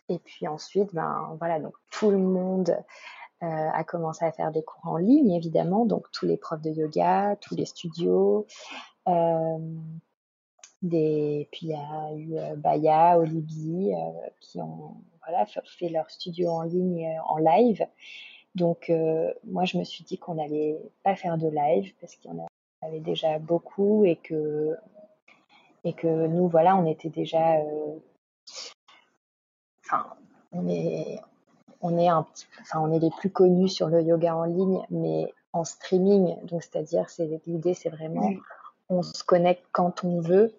et 0.10 0.20
puis 0.20 0.48
ensuite, 0.48 0.94
ben 0.94 1.36
voilà, 1.40 1.60
donc 1.60 1.74
tout 1.90 2.12
le 2.12 2.20
monde 2.20 2.78
euh, 3.42 3.70
a 3.74 3.84
commencé 3.84 4.24
à 4.24 4.32
faire 4.32 4.52
des 4.52 4.64
cours 4.64 4.86
en 4.92 4.98
ligne, 4.98 5.32
évidemment, 5.32 5.88
donc 5.88 6.06
tous 6.12 6.28
les 6.28 6.38
profs 6.38 6.62
de 6.62 6.70
yoga, 6.70 7.36
tous 7.42 7.56
les 7.56 7.66
studios. 7.66 8.46
Des, 10.82 11.48
puis 11.52 11.68
il 11.68 11.70
y 11.70 11.76
a 11.76 12.14
eu 12.14 12.56
Baya, 12.58 13.20
Olibi, 13.20 13.92
qui 14.40 14.62
ont 14.62 14.96
voilà, 15.30 15.46
fait 15.46 15.90
leur 15.90 16.10
studio 16.10 16.50
en 16.50 16.64
ligne, 16.64 17.06
euh, 17.06 17.22
en 17.28 17.38
live. 17.38 17.86
Donc, 18.56 18.90
euh, 18.90 19.32
moi, 19.46 19.66
je 19.66 19.78
me 19.78 19.84
suis 19.84 20.04
dit 20.04 20.18
qu'on 20.18 20.36
n'allait 20.36 20.78
pas 21.04 21.16
faire 21.16 21.38
de 21.38 21.48
live 21.48 21.94
parce 22.02 22.16
qu'il 22.16 22.32
y 22.32 22.34
en 22.34 22.48
avait 22.82 23.00
déjà 23.00 23.40
beaucoup 23.40 24.06
et 24.06 24.16
que, 24.16 24.76
et 25.84 25.94
que 25.94 26.28
nous, 26.28 26.48
voilà, 26.48 26.76
on 26.76 26.86
était 26.86 27.10
déjà. 27.10 27.58
Euh, 27.58 27.96
enfin, 29.86 30.06
on 30.52 30.68
est, 30.68 31.20
on 31.82 31.98
est 31.98 32.08
un 32.08 32.26
enfin, 32.62 32.80
on 32.82 32.92
est 32.92 33.00
les 33.00 33.12
plus 33.12 33.30
connus 33.30 33.70
sur 33.70 33.88
le 33.88 34.02
yoga 34.02 34.36
en 34.36 34.46
ligne, 34.46 34.82
mais 34.90 35.32
en 35.54 35.64
streaming. 35.64 36.36
Donc, 36.46 36.64
c'est-à-dire, 36.64 37.10
c'est 37.10 37.42
l'idée, 37.46 37.76
c'est 37.76 37.90
vraiment, 37.90 38.32
on 38.90 39.04
se 39.04 39.24
connecte 39.24 39.64
quand 39.72 40.04
on 40.04 40.20
veut 40.20 40.54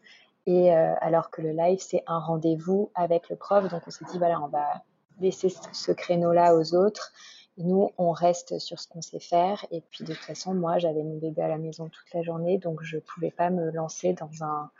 et 0.46 0.74
euh, 0.74 0.94
alors 1.00 1.30
que 1.30 1.42
le 1.42 1.50
live, 1.50 1.78
c'est 1.80 2.02
un 2.06 2.18
rendez-vous 2.18 2.90
avec 2.94 3.28
le 3.28 3.36
prof. 3.36 3.68
Donc 3.68 3.82
on 3.86 3.90
s'est 3.90 4.04
dit, 4.10 4.18
voilà, 4.18 4.40
on 4.40 4.48
va 4.48 4.82
laisser 5.20 5.48
ce 5.48 5.92
créneau-là 5.92 6.56
aux 6.56 6.74
autres. 6.74 7.12
nous, 7.58 7.90
on 7.98 8.10
reste 8.10 8.58
sur 8.58 8.80
ce 8.80 8.88
qu'on 8.88 9.02
sait 9.02 9.20
faire. 9.20 9.64
Et 9.70 9.82
puis 9.82 10.04
de 10.04 10.14
toute 10.14 10.24
façon, 10.24 10.54
moi, 10.54 10.78
j'avais 10.78 11.02
mon 11.02 11.18
bébé 11.18 11.42
à 11.42 11.48
la 11.48 11.58
maison 11.58 11.88
toute 11.88 12.12
la 12.14 12.22
journée, 12.22 12.58
donc 12.58 12.82
je 12.82 12.96
ne 12.96 13.00
pouvais 13.00 13.30
pas 13.30 13.50
me 13.50 13.70
lancer 13.70 14.14
dans 14.14 14.30
un 14.42 14.70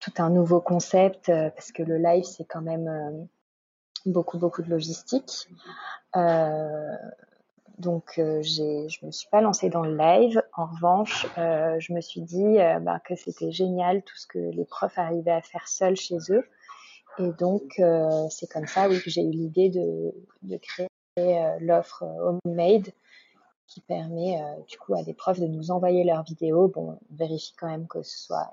tout 0.00 0.12
un 0.18 0.30
nouveau 0.30 0.60
concept 0.60 1.28
euh, 1.28 1.50
parce 1.50 1.72
que 1.72 1.82
le 1.82 1.98
live, 1.98 2.24
c'est 2.24 2.44
quand 2.44 2.62
même 2.62 2.88
euh, 2.88 3.24
beaucoup, 4.06 4.38
beaucoup 4.38 4.62
de 4.62 4.70
logistique. 4.70 5.48
Donc, 7.78 8.18
euh, 8.18 8.42
je 8.42 9.06
me 9.06 9.12
suis 9.12 9.28
pas 9.28 9.40
lancée 9.40 9.68
dans 9.68 9.82
le 9.82 9.96
live. 9.96 10.42
En 10.56 10.66
revanche, 10.66 11.26
euh, 11.38 11.76
je 11.78 11.92
me 11.92 12.00
suis 12.00 12.22
dit 12.22 12.58
euh, 12.58 12.80
bah, 12.80 13.00
que 13.04 13.14
c'était 13.14 13.52
génial 13.52 14.02
tout 14.02 14.16
ce 14.16 14.26
que 14.26 14.38
les 14.38 14.64
profs 14.64 14.98
arrivaient 14.98 15.30
à 15.30 15.42
faire 15.42 15.68
seuls 15.68 15.96
chez 15.96 16.18
eux. 16.30 16.44
Et 17.18 17.32
donc, 17.38 17.78
euh, 17.78 18.26
c'est 18.30 18.50
comme 18.50 18.66
ça, 18.66 18.88
oui, 18.88 19.00
que 19.00 19.10
j'ai 19.10 19.22
eu 19.22 19.30
l'idée 19.30 19.70
de, 19.70 20.12
de, 20.42 20.56
créer 20.56 20.88
l'offre 21.60 22.04
Homemade 22.04 22.88
qui 23.66 23.80
permet 23.80 24.40
du 24.68 24.78
coup 24.78 24.94
à 24.94 25.02
des 25.02 25.14
profs 25.14 25.40
de 25.40 25.46
nous 25.46 25.70
envoyer 25.70 26.04
leurs 26.04 26.22
vidéos. 26.22 26.68
Bon, 26.68 26.98
on 27.10 27.14
vérifie 27.14 27.54
quand 27.58 27.68
même 27.68 27.88
que 27.88 28.02
ce 28.02 28.18
soit 28.18 28.52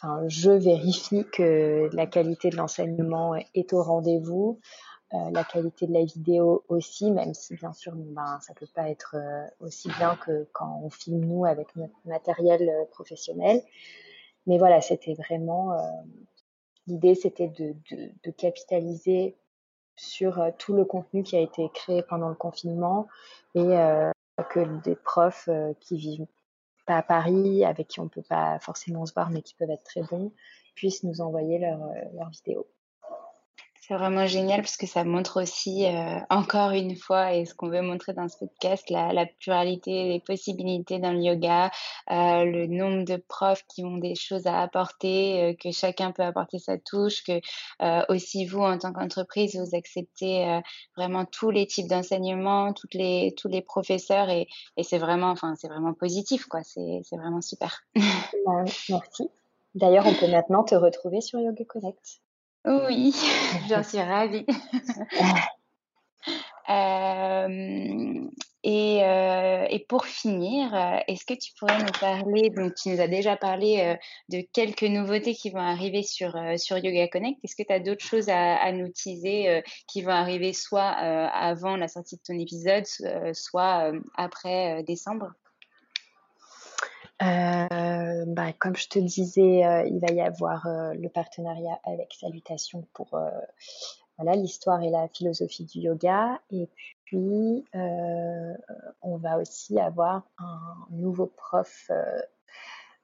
Enfin, 0.00 0.22
je 0.28 0.50
vérifie 0.50 1.24
que 1.32 1.90
la 1.92 2.06
qualité 2.06 2.50
de 2.50 2.56
l'enseignement 2.56 3.34
est 3.34 3.72
au 3.72 3.82
rendez-vous, 3.82 4.60
euh, 4.60 4.87
la 5.12 5.44
qualité 5.44 5.86
de 5.86 5.94
la 5.94 6.04
vidéo 6.04 6.64
aussi, 6.68 7.10
même 7.10 7.32
si 7.32 7.54
bien 7.54 7.72
sûr 7.72 7.94
ben, 7.94 8.38
ça 8.40 8.52
peut 8.54 8.68
pas 8.74 8.90
être 8.90 9.16
euh, 9.16 9.46
aussi 9.60 9.88
bien 9.98 10.16
que 10.16 10.46
quand 10.52 10.80
on 10.84 10.90
filme 10.90 11.24
nous 11.24 11.44
avec 11.46 11.74
notre 11.76 11.94
matériel 12.04 12.68
euh, 12.68 12.84
professionnel. 12.90 13.62
mais 14.46 14.58
voilà, 14.58 14.80
c'était 14.80 15.14
vraiment 15.14 15.76
l'idée, 16.86 17.14
c'était 17.14 17.48
de, 17.48 17.74
de, 18.24 18.30
capitaliser 18.30 19.36
sur 19.96 20.40
tout 20.58 20.74
le 20.74 20.84
contenu 20.84 21.22
qui 21.22 21.36
a 21.36 21.40
été 21.40 21.68
créé 21.74 22.02
pendant 22.02 22.28
le 22.28 22.34
confinement 22.34 23.08
et 23.54 23.68
que 24.50 24.80
des 24.82 24.96
profs 24.96 25.50
qui 25.80 25.96
vivent 25.98 26.26
pas 26.86 26.98
à 26.98 27.02
Paris, 27.02 27.64
avec 27.64 27.88
qui 27.88 28.00
on 28.00 28.08
peut 28.08 28.22
pas 28.22 28.58
forcément 28.60 29.04
se 29.04 29.12
voir, 29.12 29.30
mais 29.30 29.42
qui 29.42 29.54
peuvent 29.54 29.70
être 29.70 29.84
très 29.84 30.02
bons, 30.02 30.32
puissent 30.74 31.02
nous 31.02 31.20
envoyer 31.20 31.58
leurs 31.58 32.30
vidéos. 32.30 32.66
C'est 33.88 33.94
vraiment 33.94 34.26
génial 34.26 34.60
parce 34.60 34.76
que 34.76 34.86
ça 34.86 35.02
montre 35.02 35.40
aussi, 35.40 35.86
euh, 35.86 36.18
encore 36.28 36.72
une 36.72 36.94
fois, 36.94 37.32
et 37.32 37.46
ce 37.46 37.54
qu'on 37.54 37.70
veut 37.70 37.80
montrer 37.80 38.12
dans 38.12 38.28
ce 38.28 38.36
podcast, 38.36 38.90
la, 38.90 39.14
la 39.14 39.24
pluralité 39.24 40.12
des 40.12 40.20
possibilités 40.20 40.98
dans 40.98 41.12
le 41.12 41.20
yoga, 41.20 41.70
euh, 42.10 42.44
le 42.44 42.66
nombre 42.66 43.06
de 43.06 43.16
profs 43.16 43.64
qui 43.66 43.84
ont 43.84 43.96
des 43.96 44.14
choses 44.14 44.46
à 44.46 44.60
apporter, 44.60 45.42
euh, 45.42 45.54
que 45.54 45.70
chacun 45.70 46.12
peut 46.12 46.22
apporter 46.22 46.58
sa 46.58 46.76
touche, 46.76 47.24
que 47.24 47.40
euh, 47.80 48.02
aussi 48.10 48.44
vous, 48.44 48.60
en 48.60 48.76
tant 48.76 48.92
qu'entreprise, 48.92 49.56
vous 49.56 49.74
acceptez 49.74 50.46
euh, 50.46 50.60
vraiment 50.94 51.24
tous 51.24 51.50
les 51.50 51.66
types 51.66 51.88
d'enseignement, 51.88 52.74
toutes 52.74 52.92
les, 52.92 53.34
tous 53.38 53.48
les 53.48 53.62
professeurs, 53.62 54.28
et, 54.28 54.48
et 54.76 54.82
c'est 54.82 54.98
vraiment, 54.98 55.30
enfin, 55.30 55.54
c'est 55.56 55.68
vraiment 55.68 55.94
positif, 55.94 56.44
quoi. 56.44 56.62
C'est, 56.62 57.00
c'est 57.04 57.16
vraiment 57.16 57.40
super. 57.40 57.80
Merci. 58.90 59.30
D'ailleurs, 59.74 60.06
on 60.06 60.12
peut 60.12 60.30
maintenant 60.30 60.62
te 60.62 60.74
retrouver 60.74 61.22
sur 61.22 61.40
Yoga 61.40 61.64
Connect. 61.64 62.20
Oui, 62.64 63.14
j'en 63.68 63.82
suis 63.82 64.00
ravie. 64.00 64.46
Euh, 66.70 68.28
et, 68.62 69.02
euh, 69.02 69.66
et, 69.70 69.86
pour 69.88 70.04
finir, 70.04 70.74
euh, 70.74 70.98
est-ce 71.08 71.24
que 71.24 71.32
tu 71.32 71.52
pourrais 71.58 71.78
nous 71.78 71.98
parler, 71.98 72.50
donc 72.50 72.74
tu 72.74 72.90
nous 72.90 73.00
as 73.00 73.08
déjà 73.08 73.36
parlé 73.36 73.96
de 74.28 74.42
quelques 74.52 74.82
nouveautés 74.82 75.34
qui 75.34 75.48
vont 75.48 75.60
arriver 75.60 76.02
sur, 76.02 76.36
sur 76.58 76.76
Yoga 76.76 77.08
Connect. 77.08 77.38
Est-ce 77.42 77.56
que 77.56 77.62
tu 77.66 77.72
as 77.72 77.80
d'autres 77.80 78.04
choses 78.04 78.28
à, 78.28 78.56
à, 78.56 78.72
nous 78.72 78.88
teaser 78.88 79.62
qui 79.86 80.02
vont 80.02 80.12
arriver 80.12 80.52
soit 80.52 80.90
avant 80.90 81.76
la 81.76 81.88
sortie 81.88 82.16
de 82.16 82.22
ton 82.22 82.38
épisode, 82.38 82.84
soit 83.32 83.90
après 84.14 84.82
décembre? 84.82 85.32
Euh, 87.22 88.24
bah, 88.26 88.52
comme 88.52 88.76
je 88.76 88.88
te 88.88 88.98
disais, 88.98 89.64
euh, 89.64 89.84
il 89.86 89.98
va 89.98 90.12
y 90.12 90.20
avoir 90.20 90.66
euh, 90.66 90.94
le 90.94 91.08
partenariat 91.08 91.80
avec 91.84 92.14
Salutations 92.14 92.86
pour 92.92 93.14
euh, 93.14 93.30
voilà 94.18 94.36
l'histoire 94.36 94.82
et 94.82 94.90
la 94.90 95.08
philosophie 95.08 95.64
du 95.64 95.80
yoga. 95.80 96.40
Et 96.50 96.68
puis, 97.04 97.64
on 97.74 99.16
va 99.16 99.38
aussi 99.38 99.78
avoir 99.78 100.28
un 100.38 100.86
nouveau 100.90 101.26
prof 101.26 101.90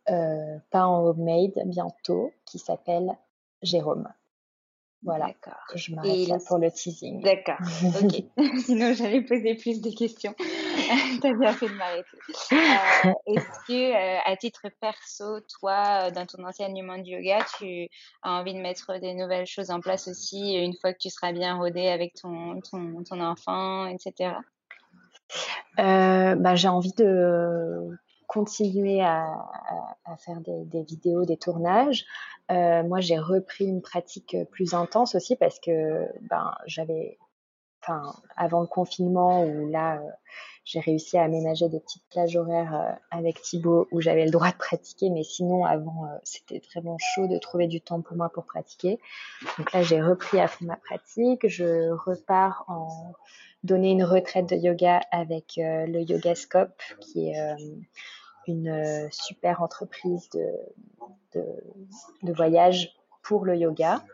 pas 0.07 0.87
en 0.87 1.05
homemade 1.05 1.63
bientôt 1.67 2.33
qui 2.45 2.59
s'appelle 2.59 3.17
Jérôme. 3.63 4.09
Voilà. 5.05 5.27
D'accord. 5.27 5.61
Je 5.75 5.95
m'arrête 5.95 6.29
là 6.29 6.39
pour 6.47 6.59
le 6.59 6.71
teasing. 6.71 7.23
D'accord. 7.23 7.59
Ok. 8.03 8.25
Sinon, 8.65 8.95
j'allais 8.95 9.21
poser 9.21 9.55
plus 9.55 9.81
de 9.81 9.91
questions. 9.91 10.35
tu 10.39 11.27
as 11.27 11.35
bien 11.35 11.53
fait 11.53 11.69
de 11.69 11.75
m'arrêter. 11.75 12.17
Euh, 12.53 13.13
est-ce 13.27 13.67
que, 13.69 13.93
euh, 13.93 14.19
à 14.25 14.37
titre 14.37 14.63
perso, 14.81 15.41
toi, 15.61 16.07
euh, 16.07 16.11
dans 16.11 16.27
ton 16.27 16.43
enseignement 16.45 16.97
de 16.99 17.05
yoga, 17.05 17.45
tu 17.59 17.89
as 18.23 18.31
envie 18.31 18.55
de 18.55 18.61
mettre 18.61 18.99
des 18.99 19.15
nouvelles 19.15 19.47
choses 19.47 19.71
en 19.71 19.81
place 19.81 20.09
aussi 20.09 20.55
une 20.55 20.75
fois 20.75 20.93
que 20.93 20.99
tu 20.99 21.11
seras 21.11 21.33
bien 21.33 21.57
rodé 21.57 21.89
avec 21.89 22.15
ton, 22.15 22.61
ton, 22.61 23.05
ton 23.05 23.21
enfant, 23.21 23.87
etc. 23.87 24.33
bah, 25.77 26.55
J'ai 26.55 26.69
envie 26.69 26.95
de 26.95 27.91
continuer 28.27 29.03
à, 29.03 29.37
faire 30.19 30.41
des, 30.41 30.65
des, 30.65 30.83
vidéos, 30.83 31.25
des 31.25 31.37
tournages. 31.37 32.05
Euh, 32.51 32.83
moi, 32.83 33.01
j'ai 33.01 33.19
repris 33.19 33.65
une 33.65 33.83
pratique 33.83 34.37
plus 34.51 34.75
intense 34.75 35.15
aussi 35.15 35.37
parce 35.37 35.59
que 35.61 36.07
ben, 36.23 36.55
j'avais, 36.67 37.19
enfin, 37.87 38.15
avant 38.37 38.61
le 38.61 38.67
confinement 38.67 39.45
où 39.45 39.71
là, 39.71 39.97
euh, 39.97 40.11
j'ai 40.65 40.81
réussi 40.81 41.19
à 41.19 41.25
aménager 41.25 41.69
des 41.69 41.81
petites 41.81 42.05
plages 42.11 42.37
horaires 42.37 42.75
euh, 42.75 42.93
avec 43.11 43.43
Thibaut 43.43 43.87
où 43.93 44.01
j'avais 44.01 44.25
le 44.25 44.31
droit 44.31 44.51
de 44.51 44.57
pratiquer, 44.57 45.11
mais 45.11 45.23
sinon 45.23 45.65
avant, 45.65 46.09
c'était 46.23 46.63
vraiment 46.73 46.97
chaud 46.99 47.27
de 47.27 47.39
trouver 47.39 47.67
du 47.67 47.81
temps 47.81 48.01
pour 48.01 48.17
moi 48.17 48.31
pour 48.31 48.47
pratiquer. 48.47 48.99
Donc 49.59 49.73
là, 49.73 49.83
j'ai 49.83 50.03
repris 50.03 50.41
à 50.41 50.49
fond 50.49 50.65
ma 50.65 50.77
pratique. 50.77 51.47
Je 51.47 51.91
repars 51.91 52.65
en 52.69 53.13
donner 53.63 53.91
une 53.93 54.05
retraite 54.05 54.49
de 54.49 54.57
yoga 54.57 55.01
avec 55.11 55.55
le 55.57 56.01
Yogascope, 56.01 56.83
qui 57.01 57.31
est 57.31 57.57
une 58.47 58.69
euh, 58.69 59.09
super 59.11 59.63
entreprise 59.63 60.29
de, 60.31 61.41
de, 62.23 62.33
voyage 62.33 62.95
pour 63.23 63.45
le 63.45 63.57
yoga, 63.57 64.05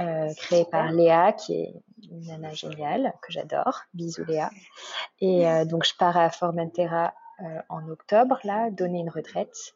euh, 0.00 0.32
créée 0.34 0.64
par 0.64 0.92
Léa, 0.92 1.32
qui 1.32 1.54
est 1.54 1.74
une 2.10 2.26
nana 2.26 2.52
géniale, 2.52 3.12
que 3.22 3.32
j'adore. 3.32 3.82
Bisous 3.94 4.24
Léa. 4.24 4.50
Et 5.20 5.46
euh, 5.48 5.64
donc 5.64 5.84
je 5.84 5.94
pars 5.94 6.16
à 6.16 6.30
Formentera 6.30 7.14
euh, 7.40 7.60
en 7.68 7.88
octobre, 7.88 8.38
là, 8.44 8.70
donner 8.70 9.00
une 9.00 9.10
retraite. 9.10 9.74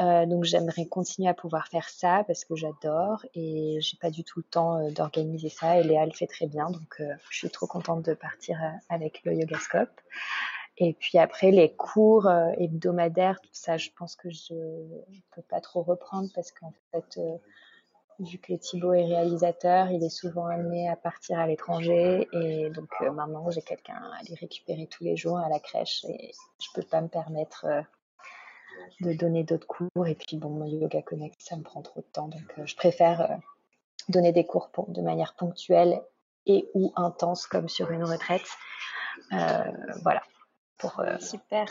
Euh, 0.00 0.26
donc 0.26 0.44
j'aimerais 0.44 0.86
continuer 0.86 1.28
à 1.28 1.34
pouvoir 1.34 1.68
faire 1.68 1.88
ça 1.88 2.24
parce 2.26 2.44
que 2.44 2.56
j'adore 2.56 3.24
et 3.34 3.78
j'ai 3.80 3.96
pas 3.98 4.10
du 4.10 4.24
tout 4.24 4.40
le 4.40 4.44
temps 4.44 4.78
euh, 4.78 4.90
d'organiser 4.90 5.48
ça. 5.48 5.78
Et 5.78 5.82
Léa 5.82 6.06
le 6.06 6.12
fait 6.12 6.26
très 6.26 6.46
bien, 6.46 6.70
donc 6.70 7.02
je 7.30 7.38
suis 7.38 7.50
trop 7.50 7.66
contente 7.66 8.02
de 8.04 8.14
partir 8.14 8.58
avec 8.88 9.22
le 9.24 9.34
Yogascope. 9.34 10.00
Et 10.76 10.94
puis 10.94 11.18
après, 11.18 11.50
les 11.50 11.72
cours 11.72 12.26
euh, 12.26 12.50
hebdomadaires, 12.58 13.40
tout 13.40 13.50
ça, 13.52 13.76
je 13.76 13.90
pense 13.96 14.16
que 14.16 14.30
je 14.30 14.54
ne 14.54 15.20
peux 15.30 15.42
pas 15.42 15.60
trop 15.60 15.82
reprendre 15.82 16.28
parce 16.34 16.50
qu'en 16.50 16.72
fait, 16.90 17.18
euh, 17.18 17.36
vu 18.18 18.38
que 18.38 18.52
Thibaut 18.54 18.92
est 18.92 19.04
réalisateur, 19.04 19.90
il 19.90 20.02
est 20.02 20.10
souvent 20.10 20.46
amené 20.46 20.88
à 20.88 20.96
partir 20.96 21.38
à 21.38 21.46
l'étranger. 21.46 22.28
Et 22.32 22.70
donc 22.70 22.90
euh, 23.00 23.10
maintenant, 23.10 23.50
j'ai 23.50 23.62
quelqu'un 23.62 23.94
à 23.94 24.18
aller 24.20 24.34
récupérer 24.34 24.86
tous 24.86 25.04
les 25.04 25.16
jours 25.16 25.38
à 25.38 25.48
la 25.48 25.58
crèche 25.58 26.04
et 26.08 26.32
je 26.60 26.68
peux 26.74 26.86
pas 26.86 27.00
me 27.00 27.08
permettre 27.08 27.66
de 29.00 29.12
donner 29.12 29.44
d'autres 29.44 29.66
cours. 29.66 30.06
Et 30.06 30.14
puis 30.14 30.36
bon, 30.36 30.50
mon 30.50 30.66
Yoga 30.66 31.02
Connect, 31.02 31.40
ça 31.40 31.56
me 31.56 31.62
prend 31.62 31.82
trop 31.82 32.00
de 32.00 32.06
temps. 32.06 32.28
Donc 32.28 32.52
je 32.64 32.76
préfère 32.76 33.38
donner 34.08 34.32
des 34.32 34.44
cours 34.44 34.70
pour, 34.70 34.90
de 34.90 35.00
manière 35.00 35.34
ponctuelle 35.34 36.02
et 36.46 36.68
ou 36.74 36.92
intense 36.96 37.46
comme 37.46 37.68
sur 37.68 37.90
une 37.90 38.04
retraite. 38.04 38.46
voilà. 39.30 40.22
Euh, 40.98 41.18
Super. 41.18 41.66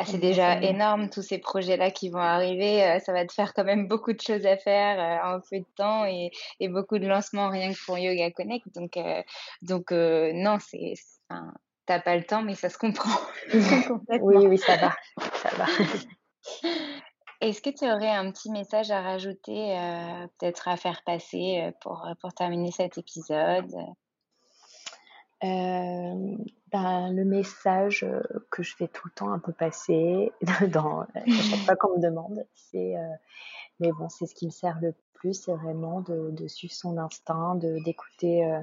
Ah, 0.00 0.04
c'est 0.04 0.18
déjà 0.18 0.62
énorme 0.62 1.10
tous 1.10 1.22
ces 1.22 1.38
projets-là 1.38 1.90
qui 1.90 2.08
vont 2.08 2.20
arriver. 2.20 2.84
Euh, 2.84 3.00
ça 3.00 3.12
va 3.12 3.26
te 3.26 3.32
faire 3.32 3.52
quand 3.52 3.64
même 3.64 3.88
beaucoup 3.88 4.12
de 4.12 4.20
choses 4.20 4.46
à 4.46 4.56
faire 4.56 5.00
euh, 5.00 5.34
en 5.34 5.40
peu 5.40 5.58
de 5.58 5.66
temps 5.74 6.04
et, 6.04 6.30
et, 6.60 6.68
beaucoup 6.68 7.00
de 7.00 7.08
lancements 7.08 7.50
rien 7.50 7.72
que 7.72 7.84
pour 7.84 7.98
Yoga 7.98 8.30
Connect. 8.30 8.64
Donc, 8.76 8.96
donc 9.62 9.90
non, 9.90 10.58
c'est, 10.60 10.94
t'as 11.84 11.98
pas 11.98 12.14
le 12.14 12.22
temps, 12.22 12.42
mais 12.42 12.54
ça 12.54 12.68
se 12.68 12.78
comprend. 12.78 13.10
oui, 14.20 14.46
oui, 14.46 14.58
ça 14.58 14.76
va, 14.76 14.94
ça 15.34 15.50
va. 15.56 15.66
Est-ce 17.40 17.60
que 17.60 17.70
tu 17.70 17.84
aurais 17.84 18.10
un 18.10 18.30
petit 18.30 18.52
message 18.52 18.92
à 18.92 19.00
rajouter, 19.00 19.76
peut-être 20.38 20.68
à 20.68 20.76
faire 20.76 21.02
passer 21.04 21.72
pour, 21.80 22.08
pour 22.20 22.32
terminer 22.34 22.70
cet 22.70 22.98
épisode? 22.98 23.74
Euh, 25.44 26.36
ben, 26.72 27.12
le 27.12 27.24
message 27.24 28.02
euh, 28.02 28.22
que 28.50 28.62
je 28.62 28.74
fais 28.74 28.88
tout 28.88 29.06
le 29.06 29.12
temps 29.12 29.30
un 29.30 29.38
peu 29.38 29.52
passer 29.52 30.32
dans, 30.72 31.02
à 31.02 31.24
chaque 31.26 31.60
fois 31.60 31.76
qu'on 31.76 31.96
me 31.96 32.02
demande, 32.02 32.44
c'est, 32.54 32.96
euh, 32.96 33.14
mais 33.80 33.92
bon, 33.92 34.08
c'est 34.08 34.26
ce 34.26 34.34
qui 34.34 34.46
me 34.46 34.50
sert 34.50 34.78
le 34.80 34.94
plus, 35.14 35.34
c'est 35.34 35.54
vraiment 35.54 36.00
de, 36.00 36.30
de, 36.32 36.48
suivre 36.48 36.74
son 36.74 36.98
instinct, 36.98 37.54
de 37.54 37.82
d'écouter 37.84 38.44
euh, 38.44 38.60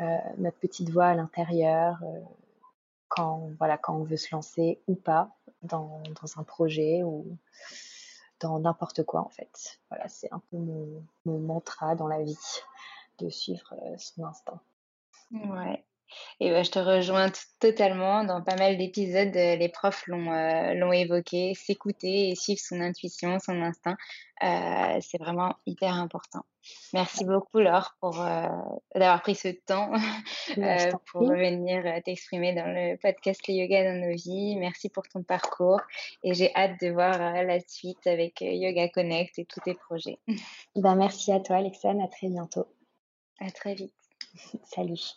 euh 0.00 0.16
notre 0.38 0.58
petite 0.58 0.90
voix 0.90 1.06
à 1.06 1.14
l'intérieur 1.14 1.98
quand 3.08 3.50
voilà 3.58 3.76
quand 3.78 3.96
on 3.96 4.04
veut 4.04 4.16
se 4.16 4.34
lancer 4.34 4.80
ou 4.86 4.94
pas 4.94 5.30
dans, 5.62 6.02
dans 6.20 6.40
un 6.40 6.44
projet 6.44 7.02
ou 7.02 7.26
dans 8.40 8.60
n'importe 8.60 9.04
quoi 9.04 9.22
en 9.22 9.28
fait. 9.28 9.80
Voilà, 9.90 10.08
c'est 10.08 10.32
un 10.32 10.40
peu 10.50 10.58
mon, 10.58 11.04
mon 11.24 11.38
mantra 11.38 11.96
dans 11.96 12.06
la 12.06 12.22
vie 12.22 12.38
de 13.18 13.28
suivre 13.28 13.74
son 13.98 14.24
instinct. 14.24 14.60
Ouais. 15.32 15.84
Et 16.40 16.50
ben, 16.50 16.64
je 16.64 16.70
te 16.70 16.78
rejoins 16.78 17.30
totalement. 17.60 18.24
Dans 18.24 18.42
pas 18.42 18.56
mal 18.56 18.78
d'épisodes, 18.78 19.36
euh, 19.36 19.56
les 19.56 19.68
profs 19.68 20.06
l'ont 20.06 20.32
euh, 20.32 20.74
l'ont 20.74 20.92
évoqué, 20.92 21.54
s'écouter 21.54 22.30
et 22.30 22.34
suivre 22.34 22.60
son 22.60 22.80
intuition, 22.80 23.38
son 23.38 23.60
instinct, 23.60 23.96
euh, 24.42 24.98
c'est 25.00 25.18
vraiment 25.18 25.56
hyper 25.66 25.94
important. 25.94 26.44
Merci 26.92 27.24
beaucoup 27.24 27.58
Laure 27.58 27.96
pour 28.00 28.20
euh, 28.20 28.46
d'avoir 28.94 29.22
pris 29.22 29.34
ce 29.34 29.48
temps 29.48 29.90
euh, 30.58 30.92
pour 31.06 31.24
venir 31.24 32.02
t'exprimer 32.04 32.54
dans 32.54 32.66
le 32.66 32.96
podcast 32.96 33.46
Le 33.48 33.54
Yoga 33.54 33.92
dans 33.92 34.06
nos 34.06 34.14
vies. 34.14 34.56
Merci 34.56 34.90
pour 34.90 35.08
ton 35.08 35.22
parcours 35.22 35.80
et 36.22 36.34
j'ai 36.34 36.54
hâte 36.54 36.80
de 36.80 36.90
voir 36.90 37.18
la 37.18 37.60
suite 37.60 38.06
avec 38.06 38.40
Yoga 38.40 38.88
Connect 38.90 39.38
et 39.38 39.44
tous 39.44 39.60
tes 39.60 39.74
projets. 39.74 40.18
Ben, 40.76 40.94
merci 40.94 41.32
à 41.32 41.40
toi 41.40 41.56
Alexandre, 41.56 42.04
à 42.04 42.08
très 42.08 42.28
bientôt. 42.28 42.66
À 43.40 43.50
très 43.50 43.74
vite. 43.74 44.07
Salut. 44.64 45.16